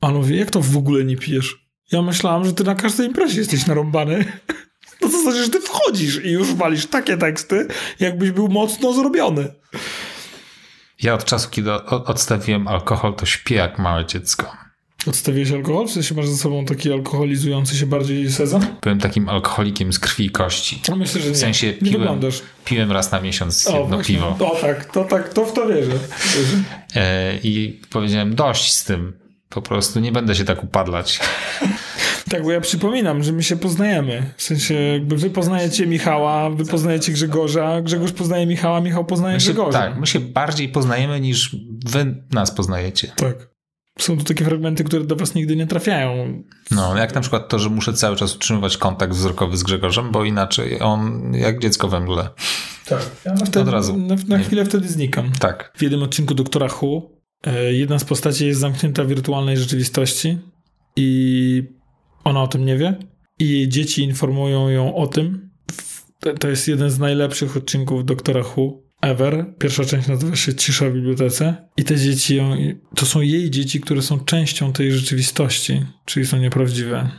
A 0.00 0.06
on 0.06 0.14
mówi, 0.14 0.38
jak 0.38 0.50
to 0.50 0.60
w 0.60 0.76
ogóle 0.76 1.04
nie 1.04 1.16
pijesz? 1.16 1.66
Ja 1.92 2.02
myślałam, 2.02 2.44
że 2.44 2.52
ty 2.52 2.64
na 2.64 2.74
każdej 2.74 3.06
imprezie 3.06 3.38
jesteś 3.38 3.66
narąbany. 3.66 4.24
No 5.00 5.10
to 5.10 5.22
znaczy, 5.22 5.44
że 5.44 5.48
ty 5.48 5.60
wchodzisz 5.60 6.24
i 6.24 6.30
już 6.30 6.54
walisz 6.54 6.86
takie 6.86 7.16
teksty, 7.16 7.68
jakbyś 8.00 8.30
był 8.30 8.48
mocno 8.48 8.92
zrobiony. 8.92 9.54
Ja 11.02 11.14
od 11.14 11.24
czasu, 11.24 11.50
kiedy 11.50 11.72
odstawiłem 11.82 12.68
alkohol, 12.68 13.14
to 13.14 13.26
śpię 13.26 13.54
jak 13.54 13.78
małe 13.78 14.06
dziecko. 14.06 14.56
Odstawiłeś 15.06 15.50
alkohol? 15.50 15.86
W 15.88 15.90
sensie 15.90 16.14
masz 16.14 16.28
ze 16.28 16.36
sobą 16.36 16.64
taki 16.64 16.92
alkoholizujący 16.92 17.76
się 17.76 17.86
bardziej 17.86 18.32
sezon? 18.32 18.66
Byłem 18.82 18.98
takim 18.98 19.28
alkoholikiem 19.28 19.92
z 19.92 19.98
krwi 19.98 20.24
i 20.24 20.30
kości. 20.30 20.80
No 20.88 20.96
myślę, 20.96 21.20
że 21.20 21.28
nie. 21.28 21.34
W 21.34 21.38
sensie 21.38 21.66
nie 21.82 21.92
piłem, 21.92 22.20
piłem 22.64 22.92
raz 22.92 23.12
na 23.12 23.20
miesiąc 23.20 23.66
o, 23.66 23.78
jedno 23.78 23.96
właśnie. 23.96 24.14
piwo. 24.14 24.28
O 24.28 24.56
tak, 24.60 24.84
to 24.92 25.04
tak, 25.04 25.34
to 25.34 25.44
w 25.44 25.52
to 25.52 25.66
wierzę. 25.66 25.90
wierzę. 25.90 26.56
E, 26.94 27.38
I 27.42 27.80
powiedziałem 27.90 28.34
dość 28.34 28.72
z 28.72 28.84
tym. 28.84 29.12
Po 29.48 29.62
prostu 29.62 30.00
nie 30.00 30.12
będę 30.12 30.34
się 30.34 30.44
tak 30.44 30.64
upadlać. 30.64 31.20
Tak, 32.30 32.42
bo 32.42 32.52
ja 32.52 32.60
przypominam, 32.60 33.22
że 33.22 33.32
my 33.32 33.42
się 33.42 33.56
poznajemy. 33.56 34.30
W 34.36 34.42
sensie, 34.42 34.74
jakby 34.74 35.16
wy 35.16 35.30
poznajecie 35.30 35.86
Michała, 35.86 36.50
wy 36.50 36.64
poznajecie 36.64 37.12
Grzegorza, 37.12 37.82
Grzegorz 37.82 38.12
poznaje 38.12 38.46
Michała, 38.46 38.80
Michał 38.80 39.04
poznaje 39.04 39.34
my 39.34 39.40
się, 39.40 39.44
Grzegorza. 39.44 39.78
Tak, 39.78 40.00
my 40.00 40.06
się 40.06 40.20
bardziej 40.20 40.68
poznajemy 40.68 41.20
niż 41.20 41.56
wy 41.86 42.22
nas 42.30 42.50
poznajecie. 42.50 43.12
Tak. 43.16 43.53
Są 43.98 44.18
tu 44.18 44.24
takie 44.24 44.44
fragmenty, 44.44 44.84
które 44.84 45.04
do 45.04 45.16
was 45.16 45.34
nigdy 45.34 45.56
nie 45.56 45.66
trafiają. 45.66 46.42
No, 46.70 46.96
jak 46.96 47.14
na 47.14 47.20
przykład 47.20 47.48
to, 47.48 47.58
że 47.58 47.70
muszę 47.70 47.92
cały 47.92 48.16
czas 48.16 48.34
utrzymywać 48.34 48.76
kontakt 48.76 49.12
wzrokowy 49.12 49.56
z 49.56 49.62
Grzegorzem, 49.62 50.10
bo 50.12 50.24
inaczej 50.24 50.80
on 50.80 51.32
jak 51.34 51.58
dziecko 51.58 51.88
we 51.88 52.00
mgle. 52.00 52.28
Tak. 52.86 53.10
Ja 53.24 53.36
wtedy, 53.36 53.60
Od 53.60 53.68
razu. 53.68 53.96
Na, 53.96 54.14
na 54.28 54.38
chwilę 54.38 54.64
wtedy 54.64 54.88
znikam. 54.88 55.32
Tak. 55.40 55.72
W 55.76 55.82
jednym 55.82 56.02
odcinku 56.02 56.34
Doktora 56.34 56.68
Who 56.82 57.10
e, 57.46 57.72
jedna 57.72 57.98
z 57.98 58.04
postaci 58.04 58.46
jest 58.46 58.60
zamknięta 58.60 59.04
w 59.04 59.08
wirtualnej 59.08 59.56
rzeczywistości 59.56 60.38
i 60.96 61.62
ona 62.24 62.42
o 62.42 62.48
tym 62.48 62.64
nie 62.64 62.76
wie 62.76 62.94
i 63.38 63.48
jej 63.48 63.68
dzieci 63.68 64.02
informują 64.02 64.68
ją 64.68 64.94
o 64.94 65.06
tym. 65.06 65.50
To 66.40 66.48
jest 66.48 66.68
jeden 66.68 66.90
z 66.90 66.98
najlepszych 66.98 67.56
odcinków 67.56 68.04
Doktora 68.04 68.42
Who 68.42 68.83
ever. 69.04 69.54
Pierwsza 69.58 69.84
część 69.84 70.08
nazywa 70.08 70.36
się 70.36 70.54
Cisza 70.54 70.90
w 70.90 70.92
bibliotece 70.92 71.68
i 71.76 71.84
te 71.84 71.96
dzieci, 71.96 72.40
to 72.94 73.06
są 73.06 73.20
jej 73.20 73.50
dzieci, 73.50 73.80
które 73.80 74.02
są 74.02 74.20
częścią 74.20 74.72
tej 74.72 74.92
rzeczywistości, 74.92 75.86
czyli 76.04 76.26
są 76.26 76.36
nieprawdziwe. 76.36 77.10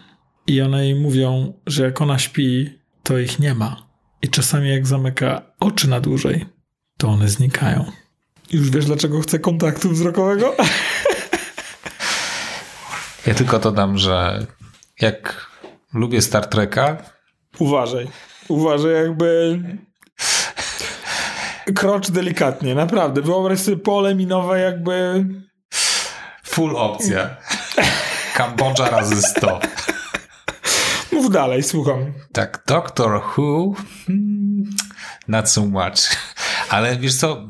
I 0.47 0.61
one 0.61 0.85
jej 0.85 0.95
mówią, 0.95 1.53
że 1.67 1.83
jak 1.83 2.01
ona 2.01 2.19
śpi, 2.19 2.79
to 3.03 3.19
ich 3.19 3.39
nie 3.39 3.53
ma. 3.53 3.87
I 4.21 4.29
czasami 4.29 4.69
jak 4.69 4.87
zamyka 4.87 5.41
oczy 5.59 5.89
na 5.89 6.01
dłużej, 6.01 6.45
to 6.97 7.07
one 7.07 7.29
znikają. 7.29 7.85
Już 8.51 8.69
wiesz, 8.69 8.85
dlaczego 8.85 9.21
chcę 9.21 9.39
kontaktu 9.39 9.89
wzrokowego? 9.89 10.55
Ja 13.27 13.33
tylko 13.33 13.59
dodam, 13.59 13.97
że 13.97 14.45
jak 15.01 15.51
lubię 15.93 16.21
Star 16.21 16.45
Treka. 16.47 16.97
Uważaj. 17.59 18.07
Uważaj, 18.47 18.93
jakby. 18.93 19.59
Krocz 21.73 22.11
delikatnie, 22.11 22.75
naprawdę. 22.75 23.21
Wyobraź 23.21 23.59
sobie 23.59 23.77
pole 23.77 24.15
minowe, 24.15 24.59
jakby. 24.59 25.25
Full 26.43 26.75
opcja. 26.77 27.37
Kambodża 28.35 28.89
razy 28.89 29.21
100. 29.21 29.59
Mów 31.11 31.31
dalej, 31.31 31.63
słucham. 31.63 32.13
Tak, 32.31 32.63
Doctor 32.67 33.21
Who. 33.37 33.73
Hmm, 34.07 34.63
not 35.27 35.49
so 35.49 35.65
much. 35.65 36.17
Ale 36.69 36.97
wiesz 36.97 37.15
co, 37.15 37.49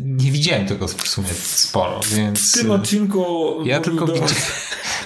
nie 0.00 0.30
widziałem 0.30 0.66
tego 0.66 0.88
w 0.88 1.08
sumie 1.08 1.28
sporo, 1.28 2.00
więc... 2.10 2.56
W 2.56 2.60
tym 2.60 2.70
odcinku... 2.70 3.24
Ja 3.64 3.80
tylko, 3.80 4.06
widziałem, 4.06 4.28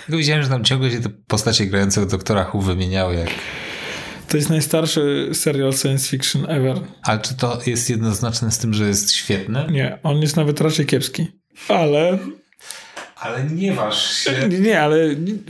tylko 0.06 0.18
widziałem, 0.18 0.42
że 0.42 0.48
tam 0.48 0.64
ciągle 0.64 0.90
się 0.90 1.00
te 1.00 1.08
postacie 1.08 1.66
grające 1.66 2.06
doktora 2.06 2.50
Who 2.54 2.60
wymieniały 2.60 3.14
jak... 3.14 3.28
To 4.28 4.36
jest 4.36 4.50
najstarszy 4.50 5.30
serial 5.32 5.72
science 5.72 6.08
fiction 6.08 6.50
ever. 6.50 6.80
Ale 7.02 7.20
czy 7.20 7.36
to 7.36 7.60
jest 7.66 7.90
jednoznaczne 7.90 8.50
z 8.50 8.58
tym, 8.58 8.74
że 8.74 8.88
jest 8.88 9.12
świetny? 9.12 9.66
Nie, 9.70 9.98
on 10.02 10.16
jest 10.16 10.36
nawet 10.36 10.60
raczej 10.60 10.86
kiepski. 10.86 11.26
Ale... 11.68 12.18
Ale 13.16 13.44
nie 13.44 13.72
waż 13.72 14.12
się. 14.12 14.48
Nie, 14.48 14.58
nie, 14.58 14.80
ale 14.80 14.98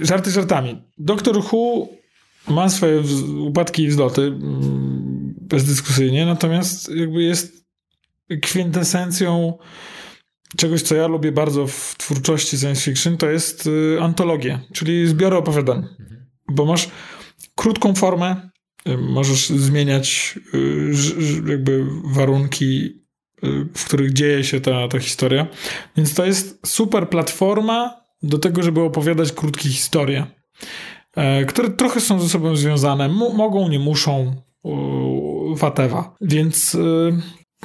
żarty 0.01 0.31
żartami. 0.31 0.83
Doktor 0.99 1.37
Who 1.37 1.89
ma 2.49 2.69
swoje 2.69 3.03
upadki 3.39 3.83
i 3.83 3.89
wzloty 3.89 4.23
mm, 4.23 5.35
bezdyskusyjnie, 5.41 6.27
natomiast 6.27 6.91
jakby 6.95 7.23
jest 7.23 7.65
kwintesencją 8.43 9.59
czegoś, 10.57 10.83
co 10.83 10.95
ja 10.95 11.07
lubię 11.07 11.33
bardzo 11.33 11.67
w 11.67 11.95
twórczości 11.99 12.59
science 12.59 12.83
fiction, 12.83 13.17
to 13.17 13.31
jest 13.31 13.67
y, 13.67 13.99
antologia, 14.01 14.61
czyli 14.73 15.09
zbiory 15.09 15.37
opowiadań. 15.37 15.79
Mhm. 15.79 16.27
Bo 16.49 16.65
masz 16.65 16.89
krótką 17.55 17.95
formę, 17.95 18.51
możesz 18.97 19.49
zmieniać 19.49 20.39
y, 20.55 21.51
jakby 21.51 21.87
warunki, 22.05 22.99
w 23.75 23.85
których 23.85 24.13
dzieje 24.13 24.45
się 24.45 24.61
ta, 24.61 24.89
ta 24.89 24.99
historia. 24.99 25.47
Więc 25.97 26.15
to 26.15 26.25
jest 26.27 26.67
super 26.67 27.09
platforma 27.09 28.01
do 28.23 28.39
tego, 28.39 28.63
żeby 28.63 28.81
opowiadać 28.81 29.33
krótkie 29.33 29.69
historie, 29.69 30.27
e, 31.17 31.45
które 31.45 31.71
trochę 31.71 32.01
są 32.01 32.21
ze 32.21 32.29
sobą 32.29 32.57
związane. 32.57 33.05
M 33.05 33.15
mogą, 33.15 33.69
nie 33.69 33.79
muszą, 33.79 34.43
whatever. 35.57 36.05
Więc 36.21 36.77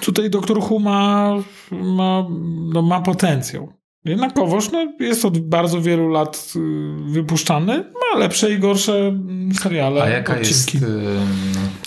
tutaj 0.02 0.30
Doktor 0.30 0.58
Who 0.58 0.80
ma, 0.80 1.34
ma, 1.72 2.28
no, 2.74 2.82
ma 2.82 3.02
potencjał. 3.02 3.74
Jednakowoż 4.06 4.72
no, 4.72 4.94
jest 5.00 5.26
od 5.26 5.38
bardzo 5.40 5.82
wielu 5.82 6.10
lat 6.10 6.54
y, 6.56 6.60
wypuszczany, 7.12 7.78
ma 7.78 8.20
lepsze 8.20 8.54
i 8.54 8.60
gorsze 8.60 8.98
mm, 8.98 9.56
seriale. 9.56 10.04
A 10.04 10.10
jaka 10.10 10.34
odcinki. 10.34 10.78
jest, 10.78 10.94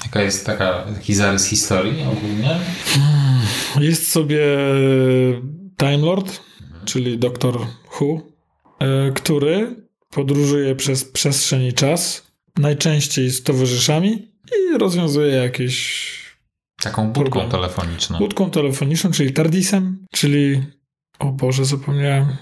jaka 0.05 0.23
jest 0.23 0.47
taka, 0.47 0.85
taki 0.95 1.15
zarys 1.15 1.45
historii 1.47 2.03
ogólnie? 2.03 2.59
Hmm, 2.87 3.41
jest 3.81 4.09
sobie 4.09 4.47
Time 5.79 5.99
Lord, 5.99 6.41
czyli 6.85 7.19
Doktor 7.19 7.59
Who, 8.01 8.21
y, 9.09 9.13
który 9.13 9.87
podróżuje 10.11 10.75
przez 10.75 11.05
przestrzeń 11.05 11.63
i 11.63 11.73
czas, 11.73 12.27
najczęściej 12.59 13.31
z 13.31 13.43
towarzyszami 13.43 14.33
i 14.53 14.79
rozwiązuje 14.79 15.33
jakieś 15.33 16.07
Taką 16.83 17.07
budką 17.13 17.31
problem. 17.31 17.51
telefoniczną. 17.51 18.19
Budką 18.19 18.51
telefoniczną, 18.51 19.11
czyli 19.11 19.33
TARDISem, 19.33 20.07
czyli 20.13 20.63
o 21.19 21.33
Boże, 21.33 21.65
zapomniałem. 21.65 22.37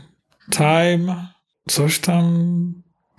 Time, 0.50 1.28
coś 1.68 1.98
tam. 1.98 2.24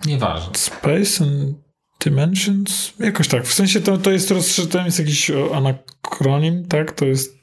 Nieważne. 0.06 0.54
Space 0.54 1.24
and 1.24 1.56
Dimensions? 2.00 2.92
Jakoś 2.98 3.28
tak. 3.28 3.46
W 3.46 3.54
sensie 3.54 3.80
to, 3.80 3.98
to 3.98 4.10
jest 4.10 4.28
to 4.70 4.84
jest 4.84 4.98
jakiś 4.98 5.30
anakronim, 5.54 6.66
tak? 6.66 6.92
To 6.92 7.04
jest 7.04 7.36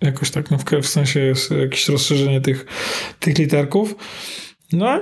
jakoś 0.00 0.30
tak, 0.30 0.50
no 0.50 0.58
w, 0.58 0.64
w 0.82 0.86
sensie 0.86 1.20
jest 1.20 1.50
jakieś 1.50 1.88
rozszerzenie 1.88 2.40
tych, 2.40 2.66
tych 3.18 3.38
literków. 3.38 3.94
No, 4.72 5.00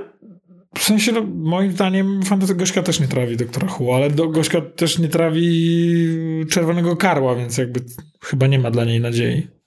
w 0.78 0.82
sensie, 0.82 1.12
no, 1.12 1.22
moim 1.34 1.72
zdaniem 1.72 2.22
Fantasy 2.22 2.54
Gośka 2.54 2.82
też 2.82 3.00
nie 3.00 3.08
trawi 3.08 3.36
doktora 3.36 3.68
Hu, 3.68 3.92
ale 3.92 4.10
do 4.10 4.28
Gośka 4.28 4.60
też 4.60 4.98
nie 4.98 5.08
trawi 5.08 6.46
Czerwonego 6.50 6.96
Karła, 6.96 7.34
więc 7.34 7.58
jakby 7.58 7.80
chyba 8.24 8.46
nie 8.46 8.58
ma 8.58 8.70
dla 8.70 8.84
niej 8.84 9.00
nadziei. 9.00 9.57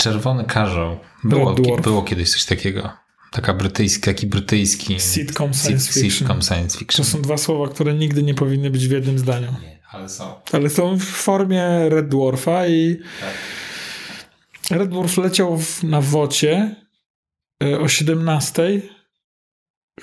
Czerwony 0.00 0.44
Karzeł. 0.44 0.98
Było, 1.24 1.54
było 1.82 2.02
kiedyś 2.02 2.32
coś 2.32 2.44
takiego. 2.44 2.92
Taka 3.30 3.54
brytyjski, 3.54 4.04
taki 4.04 4.26
brytyjski 4.26 5.00
sitcom 5.00 5.54
science, 5.54 5.92
fiction. 5.92 6.10
sitcom 6.10 6.42
science 6.42 6.78
fiction. 6.78 7.04
To 7.04 7.10
są 7.10 7.22
dwa 7.22 7.36
słowa, 7.36 7.68
które 7.68 7.94
nigdy 7.94 8.22
nie 8.22 8.34
powinny 8.34 8.70
być 8.70 8.88
w 8.88 8.90
jednym 8.90 9.18
zdaniu. 9.18 9.54
Nie, 9.62 9.80
ale 9.90 10.08
są. 10.08 10.34
Ale 10.52 10.70
są 10.70 10.98
w 10.98 11.04
formie 11.04 11.88
Red 11.88 12.08
Dwarfa 12.08 12.66
i 12.66 12.96
tak. 13.20 14.78
Red 14.78 14.90
Dwarf 14.90 15.16
leciał 15.16 15.58
w, 15.58 15.82
na 15.82 16.00
wocie 16.00 16.76
e, 17.62 17.80
o 17.80 17.88
17 17.88 18.82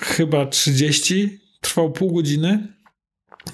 chyba 0.00 0.46
30, 0.46 1.40
trwał 1.60 1.92
pół 1.92 2.14
godziny, 2.14 2.68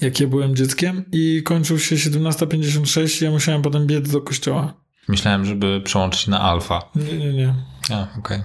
jak 0.01 0.21
ja 0.21 0.27
byłem 0.27 0.57
dzieckiem 0.57 1.05
i 1.13 1.43
kończył 1.43 1.79
się 1.79 1.97
17.56 1.97 3.23
i 3.23 3.25
ja 3.25 3.31
musiałem 3.31 3.63
potem 3.63 3.87
biec 3.87 4.11
do 4.11 4.21
kościoła. 4.21 4.80
Myślałem, 5.11 5.45
żeby 5.45 5.81
przełączyć 5.85 6.27
na 6.27 6.41
alfa. 6.41 6.91
Nie, 6.95 7.19
nie, 7.19 7.33
nie. 7.33 7.55
A, 7.91 8.03
okej. 8.03 8.19
Okay. 8.19 8.43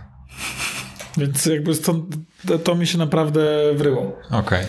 Więc 1.17 1.45
jakby 1.45 1.75
stąd, 1.75 2.15
to 2.63 2.75
mi 2.75 2.87
się 2.87 2.97
naprawdę 2.97 3.73
wryło. 3.73 4.19
Okej. 4.27 4.39
Okay. 4.39 4.65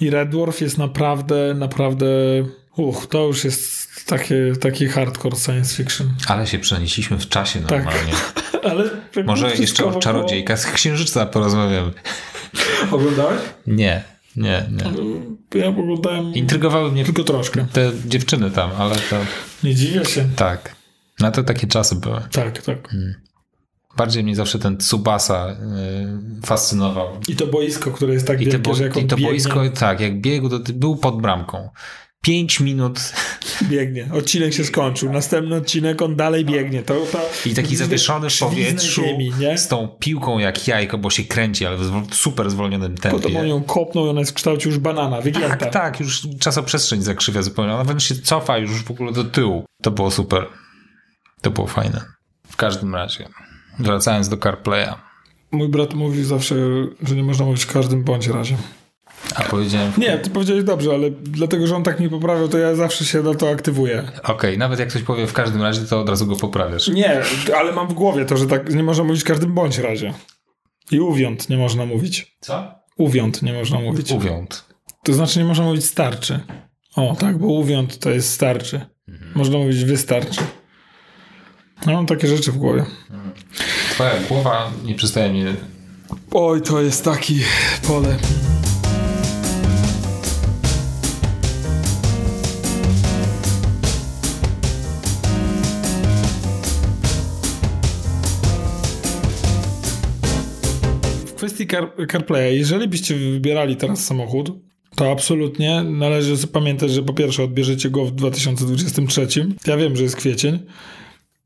I 0.00 0.10
Red 0.10 0.28
Dwarf 0.28 0.60
jest 0.60 0.78
naprawdę, 0.78 1.54
naprawdę... 1.54 2.06
Uch, 2.76 3.06
to 3.06 3.26
już 3.26 3.44
jest 3.44 3.88
takie, 4.06 4.52
taki 4.60 4.88
hardcore 4.88 5.36
science 5.36 5.76
fiction. 5.76 6.14
Ale 6.26 6.46
się 6.46 6.58
przenieśliśmy 6.58 7.18
w 7.18 7.28
czasie 7.28 7.60
tak. 7.60 7.70
normalnie. 7.70 8.12
Tak. 8.12 8.44
Ale 8.70 8.90
Może 9.24 9.56
jeszcze 9.56 9.84
o 9.84 9.98
czarodziejkach 9.98 10.60
z 10.60 10.66
Księżyca 10.66 11.26
porozmawiamy. 11.26 11.92
Oglądałeś? 12.90 13.40
Nie, 13.66 14.04
nie, 14.36 14.66
nie. 14.70 15.60
Ja 15.60 15.68
oglądałem. 15.68 16.34
Intrygowały 16.34 16.92
mnie 16.92 17.04
tylko 17.04 17.24
troszkę. 17.24 17.66
Te 17.72 17.92
dziewczyny 18.06 18.50
tam, 18.50 18.70
ale 18.78 18.96
to. 18.96 19.16
Nie 19.64 19.74
dziwię 19.74 20.04
się. 20.04 20.28
Tak. 20.36 20.75
Na 21.20 21.30
to 21.30 21.42
takie 21.42 21.66
czasy 21.66 21.94
były. 21.94 22.20
Tak, 22.32 22.62
tak. 22.62 22.88
Hmm. 22.88 23.14
Bardziej 23.96 24.24
mnie 24.24 24.36
zawsze 24.36 24.58
ten 24.58 24.76
Tsubasa 24.76 25.56
y, 26.40 26.46
fascynował. 26.46 27.20
I 27.28 27.36
to 27.36 27.46
boisko, 27.46 27.90
które 27.90 28.14
jest 28.14 28.26
tak 28.26 28.40
I 28.40 28.44
wielkie, 28.44 28.58
bo, 28.58 28.74
że 28.74 28.84
jak 28.84 28.96
I 28.96 29.06
to 29.06 29.16
biegnie... 29.16 29.26
boisko, 29.26 29.70
tak, 29.70 30.00
jak 30.00 30.20
biegł, 30.20 30.48
to 30.48 30.58
był 30.72 30.96
pod 30.96 31.22
bramką. 31.22 31.70
5 32.26 32.60
minut. 32.60 33.00
Biegnie. 33.70 34.08
Odcinek 34.12 34.54
się 34.54 34.64
skończył. 34.64 35.12
Następny 35.12 35.56
odcinek 35.56 36.02
on 36.02 36.16
dalej 36.16 36.44
biegnie. 36.44 36.82
To, 36.82 36.94
to 37.12 37.20
I 37.46 37.54
taki 37.54 37.76
zawieszony 37.76 38.30
w 38.30 38.38
powietrzu 38.38 39.02
ziemi, 39.02 39.32
z 39.56 39.68
tą 39.68 39.88
piłką 39.88 40.38
jak 40.38 40.68
jajko, 40.68 40.98
bo 40.98 41.10
się 41.10 41.24
kręci, 41.24 41.66
ale 41.66 41.76
w 41.76 42.14
super 42.14 42.50
zwolnionym 42.50 42.98
tempie. 42.98 43.18
Potem 43.18 43.36
on 43.36 43.48
ją 43.48 43.62
kopnął 43.62 44.06
i 44.06 44.08
ona 44.08 44.20
jest 44.20 44.32
w 44.32 44.34
kształcie 44.34 44.68
już 44.68 44.78
banana. 44.78 45.20
Wygięta. 45.20 45.56
Tak, 45.56 45.72
tak. 45.72 46.00
Już 46.00 46.28
czasoprzestrzeń 46.40 47.02
zakrzywia 47.02 47.42
zupełnie. 47.42 47.74
Ona 47.74 47.84
wręcz 47.84 48.02
się 48.02 48.14
cofa 48.14 48.58
już 48.58 48.82
w 48.82 48.90
ogóle 48.90 49.12
do 49.12 49.24
tyłu. 49.24 49.64
To 49.82 49.90
było 49.90 50.10
super. 50.10 50.46
To 51.46 51.50
było 51.50 51.66
fajne. 51.66 52.00
W 52.48 52.56
każdym 52.56 52.94
razie. 52.94 53.28
Wracając 53.78 54.28
do 54.28 54.36
CarPlaya. 54.36 54.94
Mój 55.50 55.68
brat 55.68 55.94
mówi 55.94 56.24
zawsze, 56.24 56.54
że 57.02 57.14
nie 57.14 57.22
można 57.22 57.44
mówić 57.44 57.64
w 57.64 57.72
każdym 57.72 58.04
bądź 58.04 58.26
razie. 58.28 58.56
A 59.34 59.42
powiedziałem... 59.42 59.92
Nie, 59.98 60.18
ty 60.18 60.30
powiedziałeś 60.30 60.64
dobrze, 60.64 60.90
ale 60.94 61.10
dlatego, 61.10 61.66
że 61.66 61.76
on 61.76 61.82
tak 61.82 62.00
mi 62.00 62.10
poprawiał, 62.10 62.48
to 62.48 62.58
ja 62.58 62.74
zawsze 62.74 63.04
się 63.04 63.22
na 63.22 63.34
to 63.34 63.50
aktywuję. 63.50 63.98
Okej, 63.98 64.34
okay, 64.34 64.56
nawet 64.56 64.78
jak 64.78 64.88
ktoś 64.88 65.02
powie 65.02 65.26
w 65.26 65.32
każdym 65.32 65.62
razie, 65.62 65.80
to 65.80 66.00
od 66.00 66.08
razu 66.08 66.26
go 66.26 66.36
poprawiasz. 66.36 66.88
Nie, 66.88 67.22
ale 67.56 67.72
mam 67.72 67.88
w 67.88 67.94
głowie 67.94 68.24
to, 68.24 68.36
że 68.36 68.46
tak 68.46 68.74
nie 68.74 68.82
można 68.82 69.04
mówić 69.04 69.22
w 69.22 69.26
każdym 69.26 69.54
bądź 69.54 69.78
razie. 69.78 70.14
I 70.90 71.00
uwiąd 71.00 71.48
nie 71.48 71.56
można 71.56 71.86
mówić. 71.86 72.36
Co? 72.40 72.74
Uwiąd 72.96 73.42
nie 73.42 73.52
można 73.52 73.78
mówić. 73.78 74.10
Uwiąd. 74.10 74.64
To 75.02 75.12
znaczy 75.12 75.38
nie 75.38 75.44
można 75.44 75.64
mówić 75.64 75.84
starczy. 75.84 76.40
O, 76.96 77.16
tak, 77.20 77.38
bo 77.38 77.46
uwiąd 77.46 77.98
to 77.98 78.10
jest 78.10 78.32
starczy. 78.32 78.80
Mhm. 79.08 79.32
Można 79.34 79.58
mówić 79.58 79.84
wystarczy. 79.84 80.40
Mam 81.86 82.06
takie 82.06 82.28
rzeczy 82.28 82.52
w 82.52 82.56
głowie. 82.56 82.84
Twoja 83.90 84.20
głowa 84.28 84.70
nie 84.84 84.94
przestaje 84.94 85.32
mnie... 85.32 85.54
Oj, 86.32 86.62
to 86.62 86.80
jest 86.80 87.04
taki 87.04 87.40
pole. 87.86 88.16
kwestii 101.36 101.66
Car 101.66 101.92
CarPlaya, 102.12 102.56
jeżeli 102.56 102.88
byście 102.88 103.14
wybierali 103.14 103.76
teraz 103.76 104.04
samochód, 104.04 104.52
to 104.96 105.12
absolutnie 105.12 105.82
należy 105.82 106.46
pamiętać, 106.46 106.90
że 106.90 107.02
po 107.02 107.12
pierwsze 107.12 107.44
odbierzecie 107.44 107.90
go 107.90 108.04
w 108.04 108.12
2023. 108.12 109.26
Ja 109.66 109.76
wiem, 109.76 109.96
że 109.96 110.02
jest 110.02 110.16
kwiecień. 110.16 110.58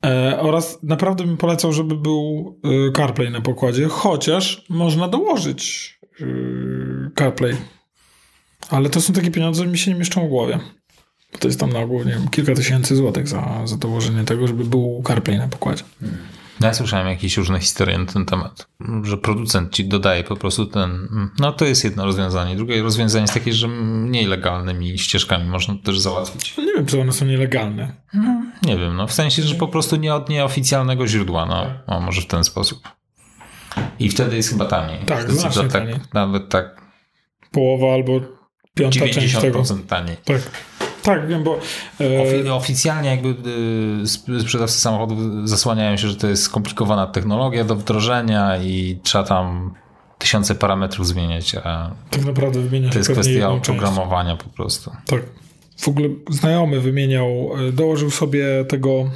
E, 0.06 0.40
oraz 0.40 0.78
naprawdę 0.82 1.24
bym 1.24 1.36
polecał, 1.36 1.72
żeby 1.72 1.96
był 1.96 2.54
e, 2.64 2.92
CarPlay 2.92 3.30
na 3.30 3.40
pokładzie, 3.40 3.88
chociaż 3.88 4.64
można 4.68 5.08
dołożyć 5.08 5.94
e, 6.20 6.24
CarPlay. 7.18 7.56
Ale 8.70 8.90
to 8.90 9.00
są 9.00 9.12
takie 9.12 9.30
pieniądze, 9.30 9.58
które 9.58 9.72
mi 9.72 9.78
się 9.78 9.90
nie 9.90 9.98
mieszczą 9.98 10.26
w 10.26 10.28
głowie. 10.28 10.58
To 11.38 11.48
jest 11.48 11.60
tam 11.60 11.72
na 11.72 11.78
ogół, 11.78 12.04
nie 12.04 12.12
wiem, 12.12 12.28
kilka 12.28 12.54
tysięcy 12.54 12.96
złotych 12.96 13.28
za, 13.28 13.62
za 13.64 13.76
dołożenie 13.76 14.24
tego, 14.24 14.46
żeby 14.46 14.64
był 14.64 15.02
CarPlay 15.06 15.38
na 15.38 15.48
pokładzie. 15.48 15.84
Hmm. 16.00 16.18
Ja 16.60 16.74
słyszałem 16.74 17.08
jakieś 17.08 17.36
różne 17.36 17.60
historie 17.60 17.98
na 17.98 18.06
ten 18.06 18.24
temat, 18.24 18.68
że 19.02 19.16
producent 19.16 19.72
ci 19.72 19.88
dodaje 19.88 20.24
po 20.24 20.36
prostu 20.36 20.66
ten. 20.66 21.08
No 21.38 21.52
to 21.52 21.64
jest 21.64 21.84
jedno 21.84 22.04
rozwiązanie. 22.04 22.56
Drugie 22.56 22.82
rozwiązanie 22.82 23.22
jest 23.22 23.34
takie, 23.34 23.52
że 23.52 23.68
mniej 23.68 24.26
legalnymi 24.26 24.98
ścieżkami 24.98 25.44
można 25.44 25.74
to 25.74 25.80
też 25.80 25.98
załatwić. 25.98 26.54
No 26.56 26.64
nie 26.64 26.72
wiem, 26.72 26.86
czy 26.86 27.00
one 27.00 27.12
są 27.12 27.26
nielegalne. 27.26 27.92
No, 28.14 28.42
nie 28.62 28.76
wiem, 28.76 28.96
no 28.96 29.06
w 29.06 29.12
sensie, 29.12 29.42
że 29.42 29.54
po 29.54 29.68
prostu 29.68 29.96
nie 29.96 30.14
od 30.14 30.28
nieoficjalnego 30.28 31.06
źródła, 31.06 31.46
no 31.46 31.66
o, 31.86 32.00
może 32.00 32.20
w 32.20 32.26
ten 32.26 32.44
sposób. 32.44 32.88
I 33.98 34.08
wtedy 34.08 34.36
jest 34.36 34.50
chyba 34.50 34.64
taniej. 34.64 34.98
Tak, 35.06 35.32
znacznie 35.32 35.62
tak, 35.62 35.72
taniej. 35.72 35.96
Nawet 36.12 36.48
tak. 36.48 36.80
Połowa 37.52 37.94
albo 37.94 38.20
piąta 38.74 39.00
90% 39.00 39.14
część 39.14 39.34
tego. 39.38 39.64
taniej. 39.88 40.16
Tak. 40.24 40.69
Tak, 41.02 41.28
wiem, 41.28 41.44
bo... 41.44 41.58
E... 42.46 42.54
Oficjalnie 42.54 43.10
jakby 43.10 43.34
e, 44.38 44.40
sprzedawcy 44.40 44.80
samochodów 44.80 45.18
zasłaniają 45.48 45.96
się, 45.96 46.08
że 46.08 46.16
to 46.16 46.26
jest 46.26 46.42
skomplikowana 46.42 47.06
technologia 47.06 47.64
do 47.64 47.76
wdrożenia 47.76 48.56
i 48.62 49.00
trzeba 49.02 49.24
tam 49.24 49.74
tysiące 50.18 50.54
parametrów 50.54 51.06
zmieniać, 51.06 51.54
a 51.54 51.90
tak 52.10 52.24
naprawdę 52.24 52.60
wymienia 52.60 52.90
to 52.90 52.98
jest 52.98 53.10
kwestia 53.10 53.50
oprogramowania 53.50 54.36
po 54.36 54.48
prostu. 54.48 54.90
Tak. 55.06 55.22
W 55.76 55.88
ogóle 55.88 56.08
znajomy 56.30 56.80
wymieniał, 56.80 57.50
e, 57.68 57.72
dołożył 57.72 58.10
sobie 58.10 58.64
tego 58.64 59.10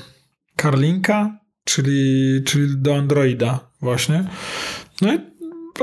Carlinka, 0.62 1.38
czyli, 1.64 2.42
czyli 2.46 2.76
do 2.76 2.96
Androida 2.96 3.60
właśnie. 3.80 4.24
No 5.02 5.14
i 5.14 5.18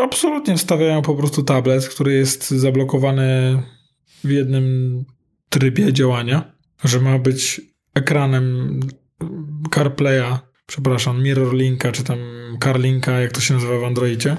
absolutnie 0.04 0.58
wstawiają 0.58 1.02
po 1.02 1.16
prostu 1.16 1.44
tablet, 1.44 1.88
który 1.88 2.14
jest 2.14 2.52
zablokowany 2.52 3.62
w 4.24 4.30
jednym 4.30 5.06
trybie 5.52 5.94
działania, 5.94 6.52
że 6.84 7.00
ma 7.00 7.20
być 7.20 7.62
ekranem 7.94 8.80
CarPlaya, 9.76 10.40
przepraszam, 10.66 11.24
MirrorLinka, 11.24 11.92
czy 11.92 12.04
tam 12.04 12.18
CarLinka, 12.64 13.12
jak 13.12 13.32
to 13.32 13.42
się 13.42 13.54
nazywa 13.54 13.80
w 13.80 13.84
Androidzie. 13.84 14.38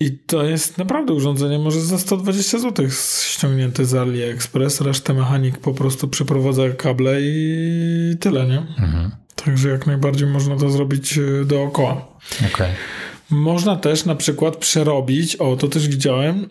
I 0.00 0.18
to 0.18 0.44
jest 0.44 0.78
naprawdę 0.78 1.12
urządzenie 1.12 1.58
może 1.58 1.80
za 1.80 1.98
120 1.98 2.58
zł 2.58 2.86
ściągnięte 3.22 3.84
z 3.84 3.94
AliExpress, 3.94 4.80
resztę 4.80 5.14
mechanik 5.14 5.58
po 5.58 5.74
prostu 5.74 6.08
przeprowadza 6.08 6.62
kable 6.68 7.18
i 7.20 8.16
tyle, 8.20 8.46
nie? 8.46 8.58
Mhm. 8.58 9.10
Także 9.44 9.68
jak 9.68 9.86
najbardziej 9.86 10.28
można 10.28 10.56
to 10.56 10.70
zrobić 10.70 11.18
e, 11.18 11.44
dookoła. 11.44 12.18
Okay. 12.54 12.68
Można 13.30 13.76
też 13.76 14.04
na 14.04 14.14
przykład 14.14 14.56
przerobić, 14.56 15.36
o 15.36 15.56
to 15.56 15.68
też 15.68 15.88
widziałem, 15.88 16.48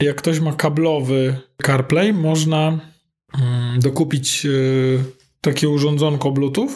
jak 0.00 0.16
ktoś 0.16 0.40
ma 0.40 0.52
kablowy 0.52 1.36
CarPlay, 1.66 2.12
można 2.12 2.78
dokupić 3.78 4.46
e, 4.46 4.50
takie 5.40 5.68
urządzonko 5.68 6.30
Bluetooth, 6.30 6.70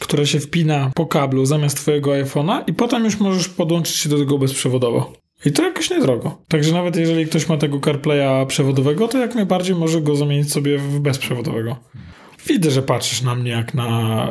które 0.00 0.26
się 0.26 0.40
wpina 0.40 0.90
po 0.94 1.06
kablu 1.06 1.46
zamiast 1.46 1.76
twojego 1.76 2.10
iPhone'a 2.10 2.62
i 2.66 2.74
potem 2.74 3.04
już 3.04 3.20
możesz 3.20 3.48
podłączyć 3.48 3.96
się 3.96 4.08
do 4.08 4.18
tego 4.18 4.38
bezprzewodowo. 4.38 5.12
I 5.44 5.52
to 5.52 5.62
jakoś 5.62 5.90
niedrogo. 5.90 6.42
Także 6.48 6.72
nawet 6.72 6.96
jeżeli 6.96 7.26
ktoś 7.26 7.48
ma 7.48 7.56
tego 7.56 7.80
CarPlaya 7.80 8.46
przewodowego, 8.46 9.08
to 9.08 9.18
jak 9.18 9.34
najbardziej 9.34 9.76
może 9.76 10.00
go 10.00 10.16
zamienić 10.16 10.52
sobie 10.52 10.78
w 10.78 11.00
bezprzewodowego. 11.00 11.76
Widzę, 12.46 12.70
że 12.70 12.82
patrzysz 12.82 13.22
na 13.22 13.34
mnie 13.34 13.50
jak 13.50 13.74
na 13.74 14.28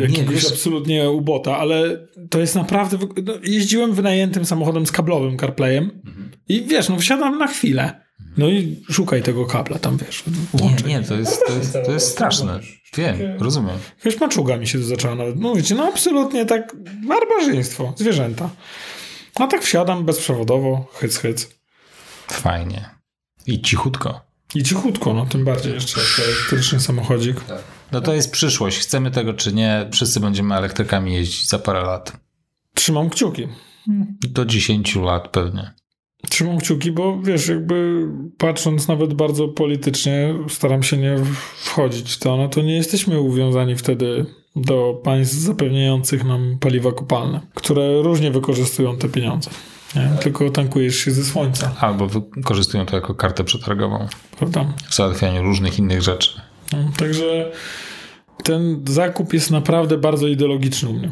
jakiegoś 0.00 0.42
nie, 0.44 0.48
absolutnie 0.50 1.10
ubota, 1.10 1.58
ale 1.58 2.06
to 2.30 2.40
jest 2.40 2.54
naprawdę... 2.54 2.98
No, 3.24 3.32
jeździłem 3.42 3.92
wynajętym 3.92 4.44
samochodem 4.44 4.86
z 4.86 4.92
kablowym 4.92 5.38
CarPlayem 5.38 5.90
mhm. 6.06 6.30
i 6.48 6.62
wiesz, 6.62 6.88
no 6.88 6.98
wsiadam 6.98 7.38
na 7.38 7.46
chwilę. 7.46 8.01
No 8.36 8.48
i 8.48 8.82
szukaj 8.90 9.22
tego 9.22 9.46
kabla 9.46 9.78
tam, 9.78 9.96
wiesz. 9.96 10.24
Włączaj. 10.54 10.88
Nie, 10.88 10.98
nie, 11.00 11.02
to 11.02 11.14
jest, 11.14 11.46
to 11.46 11.52
jest, 11.52 11.72
to 11.86 11.92
jest 11.92 12.08
straszne. 12.10 12.60
Wiem, 12.96 13.16
rozumiem. 13.38 13.78
Jakaś 14.04 14.20
maczuga 14.20 14.56
mi 14.56 14.66
się 14.66 14.78
tu 14.78 14.84
zaczęła 14.84 15.14
nawet 15.14 15.36
mówić. 15.36 15.70
No 15.70 15.84
absolutnie 15.84 16.46
tak 16.46 16.76
barbarzyństwo, 17.06 17.94
zwierzęta. 17.96 18.50
A 19.34 19.46
tak 19.46 19.62
wsiadam 19.62 20.04
bezprzewodowo, 20.04 20.86
hyc, 20.94 21.16
hyc. 21.16 21.48
Fajnie. 22.26 22.90
I 23.46 23.62
cichutko. 23.62 24.20
I 24.54 24.62
cichutko, 24.62 25.14
no 25.14 25.26
tym 25.26 25.44
bardziej 25.44 25.74
jeszcze 25.74 26.00
elektryczny 26.24 26.80
samochodzik. 26.80 27.40
Tak. 27.40 27.62
No 27.92 28.00
to 28.00 28.14
jest 28.14 28.32
przyszłość. 28.32 28.78
Chcemy 28.78 29.10
tego 29.10 29.34
czy 29.34 29.52
nie, 29.52 29.88
wszyscy 29.92 30.20
będziemy 30.20 30.54
elektrykami 30.54 31.14
jeździć 31.14 31.48
za 31.48 31.58
parę 31.58 31.82
lat. 31.82 32.12
Trzymam 32.74 33.10
kciuki. 33.10 33.48
Do 34.20 34.44
10 34.44 34.96
lat 34.96 35.28
pewnie. 35.28 35.74
Trzymam 36.30 36.58
kciuki, 36.58 36.92
bo 36.92 37.18
wiesz, 37.22 37.48
jakby 37.48 38.06
patrząc 38.38 38.88
nawet 38.88 39.14
bardzo 39.14 39.48
politycznie, 39.48 40.34
staram 40.48 40.82
się 40.82 40.96
nie 40.96 41.16
wchodzić 41.56 42.12
w 42.12 42.18
to, 42.18 42.36
no 42.36 42.48
to 42.48 42.62
nie 42.62 42.76
jesteśmy 42.76 43.20
uwiązani 43.20 43.76
wtedy 43.76 44.26
do 44.56 45.00
państw 45.04 45.36
zapewniających 45.36 46.24
nam 46.24 46.56
paliwa 46.60 46.92
kopalne, 46.92 47.40
które 47.54 48.02
różnie 48.02 48.30
wykorzystują 48.30 48.96
te 48.96 49.08
pieniądze. 49.08 49.50
Nie? 49.96 50.10
Tylko 50.22 50.50
tankujesz 50.50 50.96
się 50.96 51.10
ze 51.10 51.24
słońca. 51.24 51.74
Albo 51.80 52.06
wykorzystują 52.06 52.86
to 52.86 52.96
jako 52.96 53.14
kartę 53.14 53.44
przetargową. 53.44 54.06
Prawda? 54.38 54.64
W 54.90 54.94
załatwianiu 54.94 55.42
różnych 55.42 55.78
innych 55.78 56.02
rzeczy. 56.02 56.40
No, 56.72 56.78
także 56.96 57.52
ten 58.44 58.84
zakup 58.88 59.32
jest 59.32 59.50
naprawdę 59.50 59.98
bardzo 59.98 60.28
ideologiczny 60.28 60.88
u 60.88 60.92
mnie. 60.92 61.10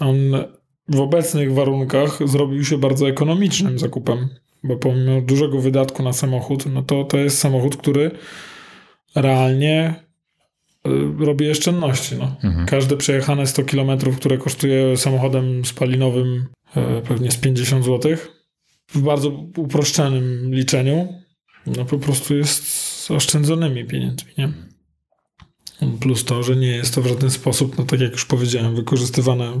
On 0.00 0.16
w 0.88 1.00
obecnych 1.00 1.54
warunkach 1.54 2.18
zrobił 2.28 2.64
się 2.64 2.78
bardzo 2.78 3.08
ekonomicznym 3.08 3.78
zakupem 3.78 4.28
bo 4.62 4.76
pomimo 4.76 5.20
dużego 5.20 5.60
wydatku 5.60 6.02
na 6.02 6.12
samochód, 6.12 6.66
no 6.66 6.82
to 6.82 7.04
to 7.04 7.18
jest 7.18 7.38
samochód, 7.38 7.76
który 7.76 8.10
realnie 9.14 9.94
y, 10.86 11.24
robi 11.26 11.50
oszczędności. 11.50 12.16
No. 12.16 12.36
Mhm. 12.42 12.66
Każde 12.66 12.96
przejechane 12.96 13.46
100 13.46 13.64
km, 13.64 13.98
które 14.16 14.38
kosztuje 14.38 14.96
samochodem 14.96 15.64
spalinowym 15.64 16.46
y, 16.76 17.02
pewnie 17.08 17.30
z 17.30 17.36
50 17.36 17.84
zł, 17.84 18.16
w 18.88 19.00
bardzo 19.00 19.28
uproszczonym 19.56 20.54
liczeniu, 20.54 21.14
no 21.66 21.84
po 21.84 21.98
prostu 21.98 22.36
jest 22.36 23.10
oszczędzonymi 23.10 23.84
pieniędzmi, 23.84 24.32
nie? 24.38 24.52
Plus 26.00 26.24
to, 26.24 26.42
że 26.42 26.56
nie 26.56 26.66
jest 26.66 26.94
to 26.94 27.02
w 27.02 27.06
żaden 27.06 27.30
sposób, 27.30 27.78
no 27.78 27.84
tak 27.84 28.00
jak 28.00 28.12
już 28.12 28.24
powiedziałem, 28.24 28.76
wykorzystywane 28.76 29.60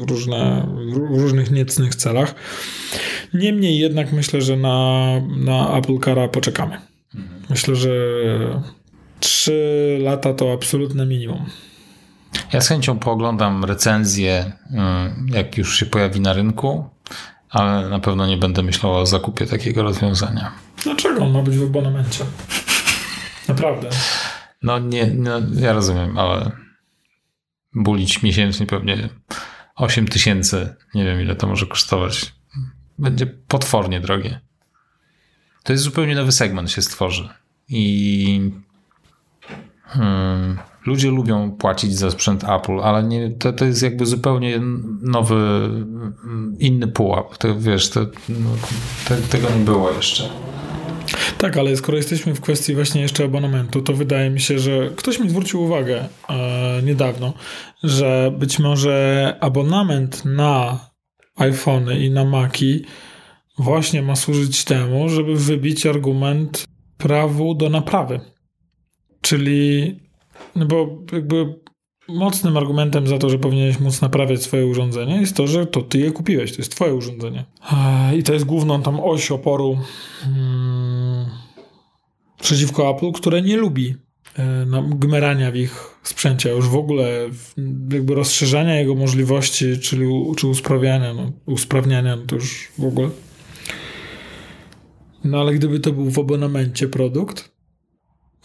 w, 0.00 0.10
różne, 0.10 0.66
w 0.92 1.18
różnych 1.20 1.50
niecnych 1.50 1.94
celach. 1.94 2.34
Niemniej 3.34 3.78
jednak 3.78 4.12
myślę, 4.12 4.42
że 4.42 4.56
na, 4.56 5.06
na 5.36 5.76
Apple 5.76 5.98
Cara 6.04 6.28
poczekamy. 6.28 6.78
Myślę, 7.50 7.76
że 7.76 7.90
3 9.20 9.98
lata 10.02 10.34
to 10.34 10.52
absolutne 10.52 11.06
minimum. 11.06 11.44
Ja 12.52 12.60
z 12.60 12.68
chęcią 12.68 12.98
pooglądam 12.98 13.64
recenzję, 13.64 14.52
y, 15.30 15.36
jak 15.36 15.58
już 15.58 15.78
się 15.78 15.86
pojawi 15.86 16.20
na 16.20 16.32
rynku, 16.32 16.84
ale 17.50 17.88
na 17.88 17.98
pewno 17.98 18.26
nie 18.26 18.36
będę 18.36 18.62
myślał 18.62 18.96
o 18.96 19.06
zakupie 19.06 19.46
takiego 19.46 19.82
rozwiązania. 19.82 20.52
Dlaczego? 20.84 21.24
On 21.24 21.32
ma 21.32 21.42
być 21.42 21.56
w 21.56 21.62
abonamencie. 21.62 22.24
Naprawdę. 23.48 23.90
No 24.62 24.78
nie, 24.78 25.06
no, 25.06 25.40
ja 25.54 25.72
rozumiem, 25.72 26.18
ale 26.18 26.52
bulić 27.74 28.22
miesięcznie 28.22 28.66
pewnie 28.66 29.08
8 29.74 30.08
tysięcy, 30.08 30.74
nie 30.94 31.04
wiem 31.04 31.20
ile 31.20 31.36
to 31.36 31.46
może 31.46 31.66
kosztować. 31.66 32.34
będzie 32.98 33.26
potwornie 33.26 34.00
drogie. 34.00 34.40
To 35.62 35.72
jest 35.72 35.84
zupełnie 35.84 36.14
nowy 36.14 36.32
segment 36.32 36.70
się 36.70 36.82
stworzy. 36.82 37.28
I 37.68 38.52
hmm, 39.82 40.58
ludzie 40.86 41.10
lubią 41.10 41.50
płacić 41.50 41.98
za 41.98 42.10
sprzęt 42.10 42.44
Apple, 42.44 42.80
ale 42.80 43.02
nie, 43.02 43.30
to, 43.30 43.52
to 43.52 43.64
jest 43.64 43.82
jakby 43.82 44.06
zupełnie 44.06 44.60
nowy, 45.02 45.70
inny 46.58 46.88
pułap. 46.88 47.38
To, 47.38 47.60
wiesz, 47.60 47.90
to, 47.90 48.00
no, 48.28 48.50
te, 49.08 49.16
tego 49.16 49.50
nie 49.50 49.64
było 49.64 49.90
jeszcze. 49.90 50.28
Tak, 51.38 51.56
ale 51.56 51.76
skoro 51.76 51.96
jesteśmy 51.96 52.34
w 52.34 52.40
kwestii 52.40 52.74
właśnie 52.74 53.00
jeszcze 53.00 53.24
abonamentu, 53.24 53.82
to 53.82 53.92
wydaje 53.92 54.30
mi 54.30 54.40
się, 54.40 54.58
że 54.58 54.90
ktoś 54.96 55.18
mi 55.18 55.30
zwrócił 55.30 55.62
uwagę 55.62 56.08
e, 56.28 56.82
niedawno, 56.82 57.32
że 57.82 58.32
być 58.38 58.58
może 58.58 59.36
abonament 59.40 60.24
na 60.24 60.78
iPhony 61.36 62.00
i 62.00 62.10
na 62.10 62.24
Maci 62.24 62.84
właśnie 63.58 64.02
ma 64.02 64.16
służyć 64.16 64.64
temu, 64.64 65.08
żeby 65.08 65.36
wybić 65.36 65.86
argument 65.86 66.64
prawu 66.96 67.54
do 67.54 67.70
naprawy. 67.70 68.20
Czyli, 69.20 69.96
no 70.56 70.66
bo 70.66 70.88
jakby 71.12 71.54
mocnym 72.08 72.56
argumentem 72.56 73.06
za 73.06 73.18
to, 73.18 73.30
że 73.30 73.38
powinieneś 73.38 73.80
móc 73.80 74.00
naprawiać 74.00 74.42
swoje 74.42 74.66
urządzenie 74.66 75.20
jest 75.20 75.36
to, 75.36 75.46
że 75.46 75.66
to 75.66 75.82
ty 75.82 75.98
je 75.98 76.10
kupiłeś, 76.10 76.52
to 76.52 76.58
jest 76.58 76.72
twoje 76.72 76.94
urządzenie. 76.94 77.44
I 78.16 78.22
to 78.22 78.32
jest 78.32 78.44
główną 78.44 78.82
tam 78.82 79.00
oś 79.00 79.30
oporu 79.30 79.78
hmm, 80.20 80.89
przeciwko 82.40 82.90
Apple, 82.90 83.12
które 83.12 83.42
nie 83.42 83.56
lubi 83.56 83.94
e, 84.38 84.66
no, 84.66 84.82
gmerania 84.82 85.50
w 85.50 85.56
ich 85.56 85.98
sprzęcie, 86.02 86.50
już 86.50 86.68
w 86.68 86.76
ogóle 86.76 87.28
jakby 87.92 88.14
rozszerzania 88.14 88.74
jego 88.74 88.94
możliwości, 88.94 89.78
czyli 89.78 90.06
czy 90.36 90.46
usprawniania, 90.46 91.14
no, 91.14 91.32
usprawniania, 91.46 92.16
no 92.16 92.22
to 92.26 92.34
już 92.34 92.68
w 92.78 92.84
ogóle. 92.84 93.10
No 95.24 95.40
ale 95.40 95.54
gdyby 95.54 95.80
to 95.80 95.92
był 95.92 96.10
w 96.10 96.18
abonamencie 96.18 96.88
produkt, 96.88 97.50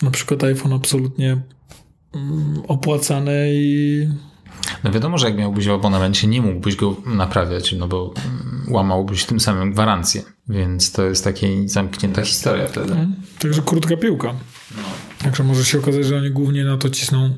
na 0.01 0.11
przykład 0.11 0.43
iPhone 0.43 0.73
absolutnie 0.73 1.37
mm, 2.13 2.61
opłacany 2.67 3.49
i 3.53 4.07
no 4.85 4.91
wiadomo, 4.91 5.17
że 5.17 5.27
jak 5.27 5.37
miałbyś 5.37 5.67
w 5.67 5.71
abonamencie, 5.71 6.27
nie 6.27 6.41
mógłbyś 6.41 6.75
go 6.75 6.95
naprawiać, 7.05 7.73
no 7.73 7.87
bo 7.87 8.13
mm, 8.25 8.65
łamałbyś 8.69 9.25
tym 9.25 9.39
samym 9.39 9.71
gwarancję. 9.71 10.23
Więc 10.49 10.91
to 10.91 11.03
jest 11.03 11.23
taka 11.23 11.47
zamknięta 11.65 12.21
historia 12.21 12.67
wtedy. 12.67 13.07
Także 13.39 13.61
krótka 13.61 13.97
piłka. 13.97 14.33
No. 14.77 14.83
Także 15.23 15.43
może 15.43 15.65
się 15.65 15.79
okazać, 15.79 16.05
że 16.05 16.17
oni 16.17 16.31
głównie 16.31 16.65
na 16.65 16.77
to 16.77 16.89
cisną. 16.89 17.37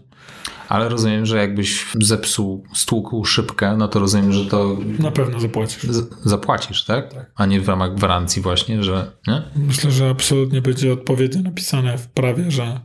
Ale 0.69 0.89
rozumiem, 0.89 1.25
że 1.25 1.37
jakbyś 1.37 1.85
zepsuł, 2.01 2.63
stłukł 2.73 3.25
szybkę, 3.25 3.77
no 3.77 3.87
to 3.87 3.99
rozumiem, 3.99 4.33
że 4.33 4.45
to... 4.45 4.77
Na 4.99 5.11
pewno 5.11 5.39
zapłacisz. 5.39 5.85
zapłacisz, 6.23 6.85
tak? 6.85 7.13
tak? 7.13 7.31
A 7.35 7.45
nie 7.45 7.61
w 7.61 7.69
ramach 7.69 7.95
gwarancji 7.95 8.41
właśnie, 8.41 8.83
że... 8.83 9.11
Nie? 9.27 9.41
Myślę, 9.55 9.91
że 9.91 10.09
absolutnie 10.09 10.61
będzie 10.61 10.93
odpowiednio 10.93 11.41
napisane 11.41 11.97
w 11.97 12.07
prawie, 12.07 12.51
że 12.51 12.79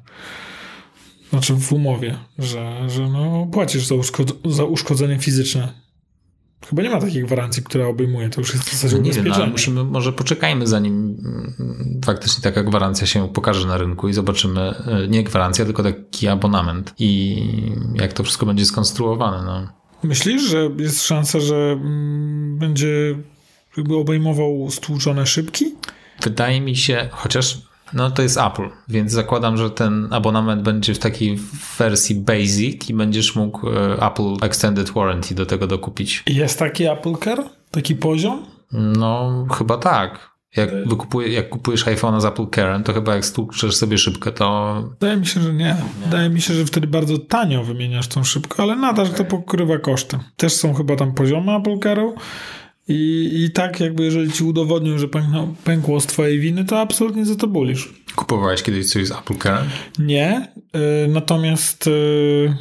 znaczy 1.33 1.55
w 1.55 1.73
umowie, 1.73 2.19
że, 2.39 2.91
że 2.91 3.09
no, 3.09 3.49
płacisz 3.53 3.87
za, 3.87 3.95
uszko- 3.95 4.53
za 4.53 4.65
uszkodzenie 4.65 5.19
fizyczne. 5.19 5.73
Chyba 6.69 6.83
nie 6.83 6.91
ma 6.91 7.01
takiej 7.01 7.23
gwarancji, 7.23 7.63
która 7.63 7.87
obejmuje, 7.87 8.31
to 8.31 8.41
już 8.41 8.55
jest 8.55 8.69
w 8.69 8.73
zasadzie 8.73 8.97
no 8.97 9.03
nie 9.03 9.13
wiem, 9.13 9.25
no, 9.29 9.47
musimy, 9.47 9.85
może 9.85 10.13
poczekajmy 10.13 10.67
zanim 10.67 10.95
mm, 10.95 12.01
faktycznie 12.05 12.43
taka 12.43 12.63
gwarancja 12.63 13.07
się 13.07 13.29
pokaże 13.29 13.69
na 13.69 13.79
rynku 13.79 14.09
i 14.09 14.13
zobaczymy, 14.13 14.61
e, 14.61 15.09
nie 15.09 15.25
gwarancja, 15.25 15.65
tylko 15.65 15.83
taki 15.83 16.29
abonament 16.29 16.95
i 16.99 17.37
jak 17.95 18.13
to 18.13 18.23
wszystko 18.23 18.47
będzie 18.47 18.67
skonstruowane. 18.67 19.45
No. 19.47 19.73
Myślisz, 20.03 20.43
że 20.43 20.71
jest 20.79 21.03
szansa, 21.03 21.41
że 21.41 21.57
mm, 21.57 22.59
będzie 22.59 23.15
jakby 23.77 23.97
obejmował 23.97 24.71
stłuczone 24.71 25.27
szybki? 25.27 25.75
Wydaje 26.23 26.61
mi 26.61 26.77
się, 26.77 27.09
chociaż 27.13 27.72
no 27.95 28.11
to 28.11 28.23
jest 28.23 28.39
Apple, 28.39 28.69
więc 28.89 29.13
zakładam, 29.13 29.57
że 29.57 29.71
ten 29.71 30.09
abonament 30.11 30.63
będzie 30.63 30.95
w 30.95 30.99
takiej 30.99 31.39
wersji 31.79 32.15
basic 32.15 32.91
i 32.91 32.95
będziesz 32.95 33.37
mógł 33.37 33.69
e, 33.69 34.07
Apple 34.07 34.37
Extended 34.43 34.91
Warranty 34.91 35.35
do 35.35 35.47
tego 35.47 35.67
dokupić. 35.67 36.23
Jest 36.27 36.59
taki 36.59 36.85
Apple 36.85 37.15
Care? 37.25 37.45
Taki 37.71 37.97
poziom? 37.97 38.47
No, 38.73 39.47
chyba 39.59 39.79
tak. 39.79 40.33
Jak, 40.57 40.89
wykupuje, 40.89 41.29
jak 41.29 41.49
kupujesz 41.49 41.87
iPhone'a 41.87 42.21
z 42.21 42.25
Apple 42.25 42.47
Care, 42.55 42.83
to 42.85 42.93
chyba 42.93 43.15
jak 43.15 43.25
stłuczesz 43.25 43.77
sobie 43.77 43.99
szybkę, 43.99 44.33
to... 44.33 44.75
Wydaje 45.01 45.17
mi 45.17 45.27
się, 45.27 45.41
że 45.41 45.53
nie. 45.53 45.65
nie. 45.65 45.77
Wydaje 46.05 46.31
mi 46.31 46.41
się, 46.41 46.55
że 46.55 46.65
wtedy 46.65 46.87
bardzo 46.87 47.19
tanio 47.19 47.65
wymieniasz 47.65 48.09
tą 48.09 48.25
szybkę, 48.25 48.63
ale 48.63 48.77
nadal 48.77 49.07
okay. 49.07 49.19
to 49.19 49.25
pokrywa 49.25 49.79
koszty. 49.79 50.19
Też 50.37 50.53
są 50.53 50.75
chyba 50.75 50.97
tam 50.97 51.15
poziomy 51.15 51.57
Apple 51.57 51.79
Care'u 51.79 52.13
i, 52.89 53.31
I 53.45 53.51
tak 53.51 53.81
jakby 53.81 54.05
jeżeli 54.05 54.33
ci 54.33 54.45
udowodnią, 54.45 54.99
że 54.99 55.09
pękło, 55.09 55.55
pękło 55.65 56.01
z 56.01 56.07
twojej 56.07 56.41
winy, 56.41 56.65
to 56.65 56.81
absolutnie 56.81 57.27
za 57.27 57.35
to 57.35 57.47
bulisz. 57.47 57.95
Kupowałeś 58.17 58.63
kiedyś 58.63 58.91
coś 58.91 59.07
z 59.07 59.11
Apple 59.11 59.39
Care? 59.39 59.65
Nie, 59.99 60.53
y, 61.05 61.09
natomiast 61.09 61.87
y, 61.87 62.57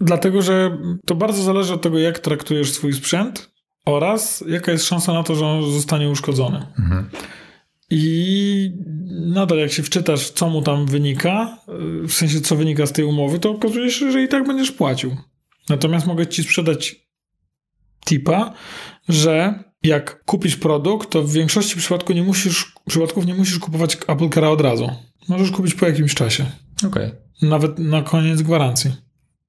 dlatego, 0.00 0.42
że 0.42 0.78
to 1.06 1.14
bardzo 1.14 1.42
zależy 1.42 1.74
od 1.74 1.82
tego, 1.82 1.98
jak 1.98 2.18
traktujesz 2.18 2.72
swój 2.72 2.92
sprzęt 2.92 3.50
oraz 3.86 4.44
jaka 4.48 4.72
jest 4.72 4.84
szansa 4.84 5.12
na 5.12 5.22
to, 5.22 5.34
że 5.34 5.46
on 5.46 5.72
zostanie 5.72 6.10
uszkodzony. 6.10 6.66
Mhm. 6.78 7.10
I 7.90 8.72
nadal 9.10 9.58
jak 9.58 9.72
się 9.72 9.82
wczytasz, 9.82 10.30
co 10.30 10.48
mu 10.48 10.62
tam 10.62 10.86
wynika, 10.86 11.58
w 12.08 12.12
sensie 12.12 12.40
co 12.40 12.56
wynika 12.56 12.86
z 12.86 12.92
tej 12.92 13.04
umowy, 13.04 13.38
to 13.38 13.50
okazuje 13.50 13.90
się, 13.90 14.12
że 14.12 14.22
i 14.22 14.28
tak 14.28 14.46
będziesz 14.46 14.72
płacił. 14.72 15.16
Natomiast 15.68 16.06
mogę 16.06 16.26
ci 16.26 16.42
sprzedać 16.42 17.08
tipa, 18.06 18.54
że 19.08 19.64
jak 19.82 20.24
kupisz 20.24 20.56
produkt, 20.56 21.10
to 21.10 21.22
w 21.22 21.32
większości 21.32 21.76
przypadku 21.76 22.12
nie 22.12 22.22
musisz, 22.22 22.72
przypadków 22.88 23.26
nie 23.26 23.34
musisz 23.34 23.58
kupować 23.58 23.96
Apple 23.96 24.28
Care'a 24.28 24.52
od 24.52 24.60
razu. 24.60 24.90
Możesz 25.28 25.50
kupić 25.50 25.74
po 25.74 25.86
jakimś 25.86 26.14
czasie. 26.14 26.46
Okej. 26.78 27.06
Okay. 27.06 27.16
Nawet 27.42 27.78
na 27.78 28.02
koniec 28.02 28.42
gwarancji. 28.42 28.96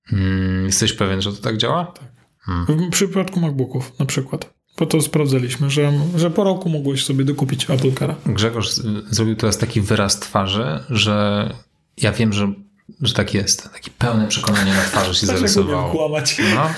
Hmm, 0.06 0.66
jesteś 0.66 0.94
pewien, 0.94 1.22
że 1.22 1.34
to 1.34 1.42
tak 1.42 1.58
działa? 1.58 1.86
Tak. 1.86 2.10
Hmm. 2.40 2.66
W 2.66 2.90
przypadku 2.90 3.40
MacBooków 3.40 4.00
na 4.00 4.06
przykład. 4.06 4.54
Po 4.76 4.86
to 4.86 5.02
sprawdzaliśmy, 5.02 5.70
że, 5.70 5.94
że 6.16 6.32
po 6.32 6.44
roku 6.44 6.70
mogłeś 6.70 7.06
sobie 7.06 7.26
dokupić 7.26 7.70
Apple 7.70 7.92
Care'a. 7.92 8.16
Grzegorz 8.26 8.70
zrobił 9.10 9.36
teraz 9.36 9.58
taki 9.58 9.82
wyraz 9.82 10.20
twarzy, 10.20 10.84
że 10.90 11.50
ja 11.98 12.12
wiem, 12.12 12.34
że, 12.34 12.54
że 13.02 13.14
tak 13.14 13.34
jest. 13.34 13.74
Takie 13.74 13.92
pełne 13.98 14.28
przekonanie 14.28 14.74
na 14.74 14.82
twarzy 14.82 15.16
się 15.16 15.28
zarysowało. 15.28 15.92
kłamać. 15.92 16.42
No, 16.56 16.70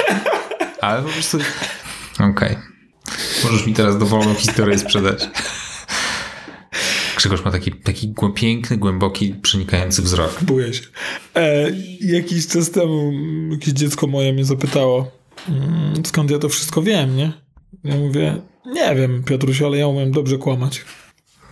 ale 0.81 1.01
po 1.01 1.09
prostu... 1.09 1.37
Okej. 2.13 2.31
Okay. 2.31 2.70
Możesz 3.43 3.65
mi 3.65 3.73
teraz 3.73 3.97
dowolną 3.97 4.33
historię 4.33 4.79
sprzedać. 4.79 5.29
Grzegorz 7.17 7.45
ma 7.45 7.51
taki, 7.51 7.71
taki 7.71 8.13
piękny, 8.35 8.77
głęboki, 8.77 9.35
przenikający 9.41 10.01
wzrok. 10.01 10.43
Buję 10.43 10.73
się. 10.73 10.83
E, 11.35 11.71
jakiś 12.01 12.47
czas 12.47 12.71
temu 12.71 13.11
jakieś 13.51 13.73
dziecko 13.73 14.07
moje 14.07 14.33
mnie 14.33 14.45
zapytało, 14.45 15.11
mm, 15.49 16.05
skąd 16.05 16.31
ja 16.31 16.39
to 16.39 16.49
wszystko 16.49 16.81
wiem, 16.81 17.15
nie? 17.15 17.31
Ja 17.83 17.95
mówię, 17.95 18.41
nie 18.65 18.95
wiem, 18.95 19.23
Piotruś, 19.23 19.61
ale 19.61 19.77
ja 19.77 19.87
umiem 19.87 20.11
dobrze 20.11 20.37
kłamać. 20.37 20.85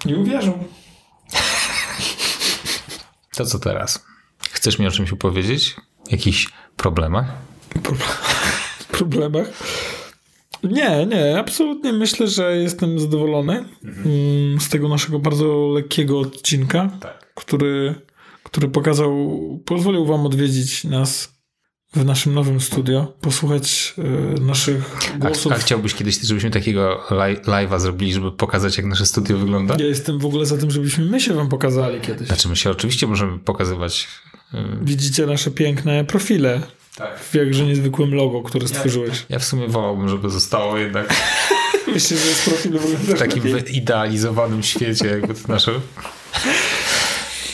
Nie 0.05 0.17
uwierzył. 0.17 0.53
To 3.35 3.45
co 3.45 3.59
teraz? 3.59 4.05
Chcesz 4.51 4.79
mi 4.79 4.87
o 4.87 4.91
czymś 4.91 5.11
opowiedzieć? 5.11 5.75
Jakichś 6.11 6.47
problemach? 6.77 7.25
Pro 7.83 7.95
problemach? 8.97 9.47
Nie, 10.63 11.05
nie, 11.05 11.39
absolutnie 11.39 11.93
myślę, 11.93 12.27
że 12.27 12.57
jestem 12.57 12.99
zadowolony 12.99 13.65
mhm. 13.83 14.59
z 14.59 14.69
tego 14.69 14.89
naszego 14.89 15.19
bardzo 15.19 15.69
lekkiego 15.73 16.19
odcinka, 16.19 16.89
tak. 17.01 17.33
który, 17.35 17.95
który 18.43 18.67
pokazał, 18.67 19.39
pozwolił 19.65 20.05
wam 20.05 20.25
odwiedzić 20.25 20.83
nas 20.83 21.39
w 21.93 22.05
naszym 22.05 22.33
nowym 22.33 22.61
studio, 22.61 23.13
posłuchać 23.21 23.93
y, 24.37 24.41
naszych 24.41 24.95
głosów. 25.19 25.51
A, 25.51 25.55
a, 25.55 25.59
chciałbyś 25.59 25.93
kiedyś, 25.93 26.19
żebyśmy 26.21 26.51
takiego 26.51 27.03
live'a 27.45 27.79
zrobili, 27.79 28.13
żeby 28.13 28.31
pokazać, 28.31 28.77
jak 28.77 28.85
nasze 28.85 29.05
studio 29.05 29.37
wygląda? 29.37 29.75
Ja 29.79 29.85
jestem 29.85 30.19
w 30.19 30.25
ogóle 30.25 30.45
za 30.45 30.57
tym, 30.57 30.71
żebyśmy 30.71 31.05
my 31.05 31.21
się 31.21 31.33
wam 31.33 31.49
pokazali 31.49 32.01
kiedyś. 32.01 32.27
Znaczy 32.27 32.49
my 32.49 32.55
się 32.55 32.69
oczywiście 32.69 33.07
możemy 33.07 33.39
pokazywać. 33.39 34.07
Y, 34.53 34.57
Widzicie 34.81 35.25
nasze 35.25 35.51
piękne 35.51 36.05
profile 36.05 36.61
tak. 36.99 37.19
w 37.19 37.33
jakże 37.35 37.63
niezwykłym 37.63 38.15
logo, 38.15 38.41
które 38.41 38.67
stworzyłeś. 38.67 39.19
Ja, 39.19 39.25
ja 39.29 39.39
w 39.39 39.43
sumie 39.43 39.67
wolałbym, 39.67 40.09
żeby 40.09 40.29
zostało 40.29 40.77
jednak 40.77 41.13
Myślę, 41.93 42.17
że 42.17 42.25
jest 42.25 42.45
profil 42.45 42.79
w 42.79 43.19
takim 43.19 43.43
wyidealizowanym 43.43 44.63
świecie, 44.63 45.07
jakby 45.07 45.33
to 45.33 45.47
nasze 45.47 45.71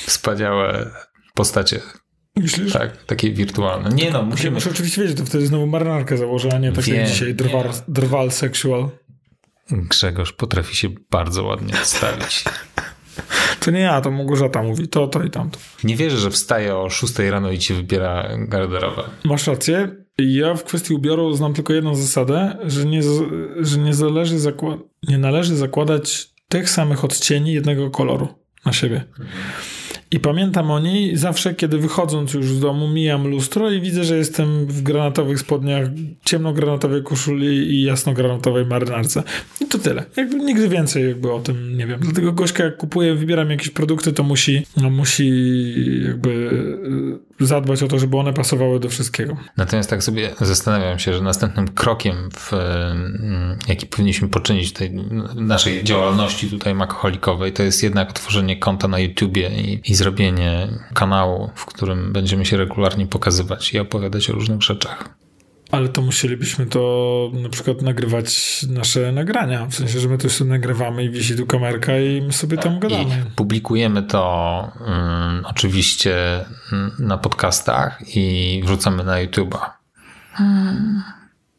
wspaniałe 0.08 0.92
postacie. 1.34 1.80
Myślisz? 2.36 2.74
Tak, 2.74 3.06
takie 3.06 3.32
wirtualne. 3.32 3.90
Nie 3.90 4.12
no, 4.12 4.24
musimy... 4.24 4.52
Muszę 4.52 4.70
oczywiście 4.70 5.02
wiedzieć, 5.02 5.18
to 5.18 5.26
wtedy 5.26 5.48
znowu 5.48 5.68
marynarkę 5.68 6.18
założę, 6.18 6.50
a 6.54 6.58
nie 6.58 6.72
tak 6.72 6.88
jak 6.88 7.08
dzisiaj 7.08 7.36
drwal, 7.36 7.70
drwal 7.88 8.32
sexual. 8.32 8.90
Grzegorz 9.72 10.34
potrafi 10.34 10.76
się 10.76 10.90
bardzo 11.12 11.44
ładnie 11.44 11.74
odstawić. 11.82 12.44
To 13.60 13.72
nie 13.72 13.80
ja, 13.80 14.02
to 14.02 14.12
Małgorzata 14.12 14.64
mówi 14.64 14.88
to, 14.88 15.08
to 15.08 15.24
i 15.24 15.30
tamto. 15.30 15.60
Nie 15.84 15.96
wierzę, 15.96 16.18
że 16.18 16.32
wstaje 16.32 16.76
o 16.76 16.90
6 16.90 17.20
rano 17.20 17.52
i 17.52 17.60
ci 17.60 17.74
wybiera 17.74 18.30
garderobę. 18.40 19.04
Masz 19.24 19.48
rację. 19.48 19.96
Ja 20.18 20.54
w 20.56 20.64
kwestii 20.64 20.94
ubioru 20.94 21.34
znam 21.34 21.54
tylko 21.54 21.74
jedną 21.74 21.96
zasadę, 21.96 22.58
że 22.66 22.86
nie, 22.86 23.02
że 23.60 23.78
nie, 23.80 23.94
zależy 23.94 24.38
zakła- 24.38 24.80
nie 25.08 25.18
należy 25.18 25.56
zakładać 25.56 26.28
tych 26.50 26.70
samych 26.70 27.04
odcieni 27.06 27.54
jednego 27.54 27.90
koloru 27.92 28.28
na 28.66 28.74
siebie. 28.74 29.04
I 30.12 30.20
pamiętam 30.20 30.72
o 30.72 30.80
niej 30.80 31.18
zawsze, 31.18 31.54
kiedy 31.54 31.78
wychodząc 31.78 32.34
już 32.34 32.46
z 32.46 32.60
domu, 32.60 32.88
mijam 32.88 33.28
lustro 33.28 33.72
i 33.72 33.82
widzę, 33.82 34.04
że 34.04 34.18
jestem 34.18 34.66
w 34.66 34.82
granatowych 34.82 35.40
spodniach, 35.40 35.88
ciemnogranatowej 36.26 37.04
koszuli 37.04 37.48
i 37.48 37.84
jasnogranatowej 37.84 38.66
marynarce. 38.66 39.24
I 39.62 39.66
to 39.66 39.78
tyle. 39.78 40.04
Jakby 40.18 40.36
nigdy 40.36 40.70
więcej 40.70 41.08
jakby 41.08 41.34
o 41.34 41.40
tym 41.40 41.78
nie 41.78 41.88
wiem. 41.88 42.00
Dlatego 42.00 42.32
Gośka 42.32 42.64
jak 42.64 42.78
kupuję, 42.78 43.16
wybieram 43.16 43.50
jakieś 43.50 43.70
produkty, 43.70 44.14
to 44.14 44.24
musi, 44.24 44.66
no, 44.78 44.90
musi 44.90 45.32
jakby 46.06 46.50
zadbać 47.40 47.84
o 47.84 47.88
to, 47.88 48.00
żeby 48.00 48.18
one 48.18 48.34
pasowały 48.34 48.80
do 48.80 48.90
wszystkiego. 48.90 49.38
Natomiast 49.58 49.90
tak 49.90 50.04
sobie 50.04 50.30
zastanawiam 50.42 51.00
się, 51.00 51.14
że 51.14 51.22
następnym 51.22 51.68
krokiem, 51.68 52.30
w, 52.34 52.52
jaki 53.68 53.86
powinniśmy 53.86 54.28
poczynić 54.28 54.74
tej 54.74 54.92
naszej 55.36 55.84
działalności 55.84 56.50
tutaj 56.50 56.76
makoholikowej, 56.76 57.54
to 57.54 57.64
jest 57.64 57.84
jednak 57.84 58.10
otworzenie 58.10 58.58
konta 58.58 58.88
na 58.88 59.00
YouTubie 59.00 59.50
i, 59.50 59.92
i 59.92 59.96
zrobienie 59.96 60.68
kanału, 60.94 61.50
w 61.56 61.66
którym 61.66 62.14
będziemy 62.14 62.46
się 62.46 62.58
regularnie 62.58 63.08
pokazywać 63.08 63.74
i 63.74 63.80
opowiadać 63.80 64.30
o 64.30 64.34
różnych 64.34 64.62
rzeczach. 64.62 65.25
Ale 65.76 65.90
to 65.90 66.02
musielibyśmy 66.02 66.66
to 66.66 67.32
na 67.34 67.50
przykład 67.50 67.82
nagrywać 67.82 68.64
nasze 68.70 69.12
nagrania. 69.12 69.66
W 69.66 69.76
sensie, 69.76 70.00
że 70.00 70.10
my 70.10 70.18
to 70.18 70.30
sobie 70.30 70.50
nagrywamy 70.50 71.04
i 71.04 71.10
wisi 71.10 71.36
tu 71.36 71.46
kamerka 71.46 72.00
i 72.00 72.22
my 72.22 72.34
sobie 72.34 72.58
tam 72.58 72.80
gadamy. 72.80 73.24
I 73.28 73.36
publikujemy 73.36 74.04
to 74.04 74.72
um, 74.80 75.46
oczywiście 75.46 76.46
na 77.00 77.18
podcastach 77.18 78.16
i 78.16 78.62
wrzucamy 78.66 79.04
na 79.04 79.14
YouTube'a. 79.26 79.70
Hmm. 80.34 81.15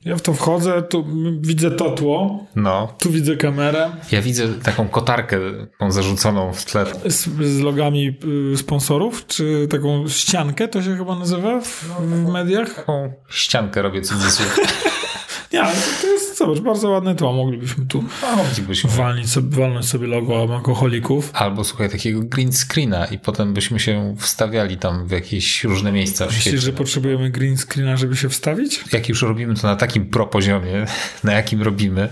Ja 0.06 0.16
w 0.16 0.22
to 0.22 0.34
wchodzę, 0.34 0.82
tu 0.82 1.06
widzę 1.40 1.70
to 1.70 1.90
tło, 1.90 2.46
no. 2.56 2.94
tu 2.98 3.10
widzę 3.10 3.36
kamerę. 3.36 3.90
Ja 4.12 4.22
widzę 4.22 4.48
taką 4.48 4.88
kotarkę 4.88 5.38
tą 5.78 5.92
zarzuconą 5.92 6.52
w 6.52 6.64
tle. 6.64 6.86
Z, 7.06 7.28
z 7.28 7.60
logami 7.60 8.18
y, 8.52 8.56
sponsorów, 8.56 9.26
czy 9.26 9.68
taką 9.70 10.08
ściankę 10.08 10.68
to 10.68 10.82
się 10.82 10.96
chyba 10.96 11.18
nazywa 11.18 11.60
w, 11.60 11.84
w 12.00 12.32
mediach? 12.32 12.74
Taką 12.74 13.12
ściankę 13.28 13.82
robię 13.82 14.02
cudzysłów. 14.02 14.58
Nie, 15.52 15.62
to 16.00 16.06
jest, 16.06 16.25
zobacz, 16.36 16.60
bardzo 16.60 16.88
ładne 16.88 17.14
tło. 17.14 17.32
Moglibyśmy 17.32 17.86
tu 17.86 18.04
Moglibyśmy. 18.36 18.90
Walnić 18.90 19.30
sobie, 19.30 19.56
walnąć 19.56 19.86
sobie 19.86 20.06
logo 20.06 20.54
alkoholików. 20.54 21.30
Albo 21.34 21.64
słuchaj, 21.64 21.90
takiego 21.90 22.20
green 22.22 22.52
screena 22.52 23.06
i 23.06 23.18
potem 23.18 23.54
byśmy 23.54 23.80
się 23.80 24.14
wstawiali 24.18 24.76
tam 24.76 25.06
w 25.06 25.10
jakieś 25.10 25.64
różne 25.64 25.92
miejsca 25.92 26.24
w 26.24 26.28
Myślisz, 26.28 26.42
świecie. 26.42 26.58
że 26.58 26.72
potrzebujemy 26.72 27.30
green 27.30 27.56
screena, 27.56 27.96
żeby 27.96 28.16
się 28.16 28.28
wstawić? 28.28 28.84
Jak 28.92 29.08
już 29.08 29.22
robimy 29.22 29.54
to 29.54 29.66
na 29.66 29.76
takim 29.76 30.06
pro 30.06 30.26
poziomie, 30.26 30.86
na 31.24 31.32
jakim 31.32 31.62
robimy, 31.62 32.08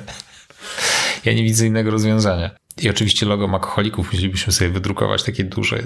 ja 1.25 1.33
nie 1.33 1.43
widzę 1.43 1.67
innego 1.67 1.91
rozwiązania. 1.91 2.51
I 2.83 2.91
oczywiście 2.91 3.27
logo 3.27 3.51
alkoholików 3.53 4.13
musielibyśmy 4.13 4.53
sobie 4.53 4.71
wydrukować 4.71 5.23
takie 5.23 5.45
duże. 5.45 5.83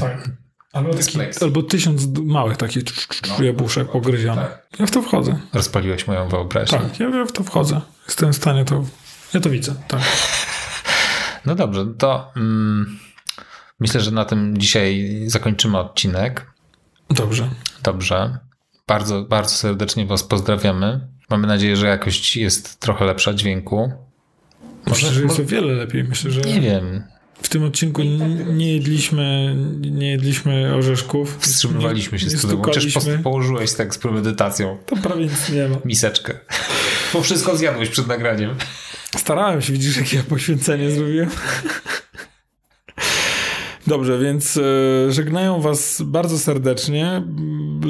Tak. 0.00 0.30
Albo, 0.72 0.94
taki, 0.94 1.18
albo 1.40 1.62
tysiąc 1.62 2.06
małych 2.24 2.56
takich 2.56 2.82
no, 3.28 3.44
jabłuszek 3.44 3.86
no, 3.86 3.92
pogryzionych. 3.92 4.48
Tak. 4.48 4.80
Ja 4.80 4.86
w 4.86 4.90
to 4.90 5.02
wchodzę. 5.02 5.38
Rozpaliłeś 5.52 6.06
moją 6.06 6.28
wyobraźnię. 6.28 6.78
Tak, 6.78 7.00
ja 7.00 7.24
w 7.26 7.32
to 7.32 7.44
wchodzę. 7.44 7.80
Jestem 8.06 8.32
w 8.32 8.36
stanie 8.36 8.64
to... 8.64 8.84
Ja 9.34 9.40
to 9.40 9.50
widzę, 9.50 9.74
tak. 9.88 10.00
No 11.46 11.54
dobrze, 11.54 11.86
to 11.98 12.32
mm, 12.36 12.98
myślę, 13.80 14.00
że 14.00 14.10
na 14.10 14.24
tym 14.24 14.58
dzisiaj 14.58 15.22
zakończymy 15.26 15.78
odcinek. 15.78 16.52
Dobrze. 17.10 17.50
Dobrze. 17.82 18.38
Bardzo, 18.86 19.22
bardzo 19.22 19.50
serdecznie 19.50 20.06
Was 20.06 20.22
pozdrawiamy. 20.22 21.08
Mamy 21.30 21.46
nadzieję, 21.46 21.76
że 21.76 21.86
jakość 21.86 22.36
jest 22.36 22.80
trochę 22.80 23.04
lepsza 23.04 23.34
dźwięku. 23.34 23.92
Myślę, 24.86 25.10
że 25.10 25.22
jest 25.22 25.40
o 25.40 25.44
wiele 25.44 25.74
lepiej. 25.74 26.04
Myślę, 26.04 26.30
że... 26.30 26.40
Nie 26.40 26.60
wiem. 26.60 27.04
W 27.42 27.48
tym 27.48 27.64
odcinku 27.64 28.02
nie 28.46 28.72
jedliśmy, 28.72 29.56
nie 29.80 30.10
jedliśmy 30.10 30.74
orzeszków. 30.74 31.36
Wstrzymywaliśmy 31.40 32.18
się 32.18 32.30
z 32.30 32.46
tym. 32.46 32.62
Chociaż 32.62 32.86
położyłeś 33.22 33.72
tak 33.72 33.94
z 33.94 33.98
premedytacją. 33.98 34.78
To 34.86 34.96
prawie 34.96 35.22
nic 35.24 35.48
nie 35.48 35.68
ma. 35.68 35.76
Miseczkę. 35.84 36.38
Bo 37.12 37.22
wszystko 37.22 37.56
zjadłeś 37.56 37.88
przed 37.88 38.06
nagraniem. 38.06 38.54
Starałem 39.16 39.62
się, 39.62 39.72
widzisz, 39.72 39.96
jakie 39.96 40.16
ja 40.16 40.22
poświęcenie 40.22 40.90
zrobiłem. 40.90 41.30
Dobrze, 43.88 44.18
więc 44.18 44.56
e, 44.56 45.12
żegnają 45.12 45.60
Was 45.60 46.02
bardzo 46.06 46.38
serdecznie. 46.38 47.22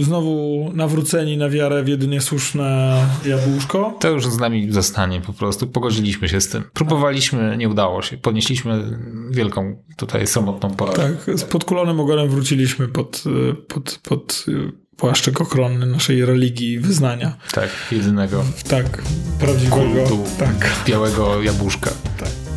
Znowu 0.01 0.71
nawróceni 0.75 1.37
na 1.37 1.51
wiarę 1.51 1.83
w 1.83 1.89
jedynie 1.89 2.21
słuszne 2.21 2.97
jabłuszko. 3.27 3.97
To 4.01 4.11
już 4.11 4.27
z 4.27 4.39
nami 4.39 4.73
zostanie 4.73 5.21
po 5.21 5.33
prostu. 5.33 5.67
Pogodziliśmy 5.67 6.29
się 6.29 6.41
z 6.41 6.49
tym. 6.49 6.65
Próbowaliśmy, 6.73 7.57
nie 7.57 7.69
udało 7.69 8.03
się. 8.03 8.17
Podnieśliśmy 8.17 8.99
wielką 9.31 9.83
tutaj 9.97 10.27
samotną 10.27 10.71
porażkę. 10.71 11.17
Tak, 11.27 11.39
z 11.39 11.45
podkulonym 11.45 12.01
ogonem 12.01 12.29
wróciliśmy 12.29 12.89
pod, 12.89 13.25
e, 13.51 13.55
pod, 13.55 14.01
pod 14.09 14.45
e, 14.49 14.53
płaszczyk 14.97 15.41
ochronny 15.41 15.87
naszej 15.87 16.25
religii 16.25 16.73
i 16.73 16.79
wyznania. 16.79 17.37
Tak, 17.53 17.69
jedynego. 17.93 18.45
Tak, 18.69 19.03
prawdziwego. 19.41 19.77
Kultu 19.77 20.25
tak. 20.39 20.71
białego 20.87 21.43
jabłuszka. 21.43 21.91
Tak. 22.19 22.48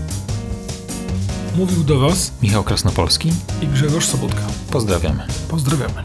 Mówił 1.55 1.83
do 1.83 1.99
Was 1.99 2.31
Michał 2.41 2.63
Krasnopolski 2.63 3.31
i 3.61 3.67
Grzegorz 3.67 4.05
Sobotka. 4.05 4.41
Pozdrawiamy. 4.71 5.27
Pozdrawiamy. 5.49 6.03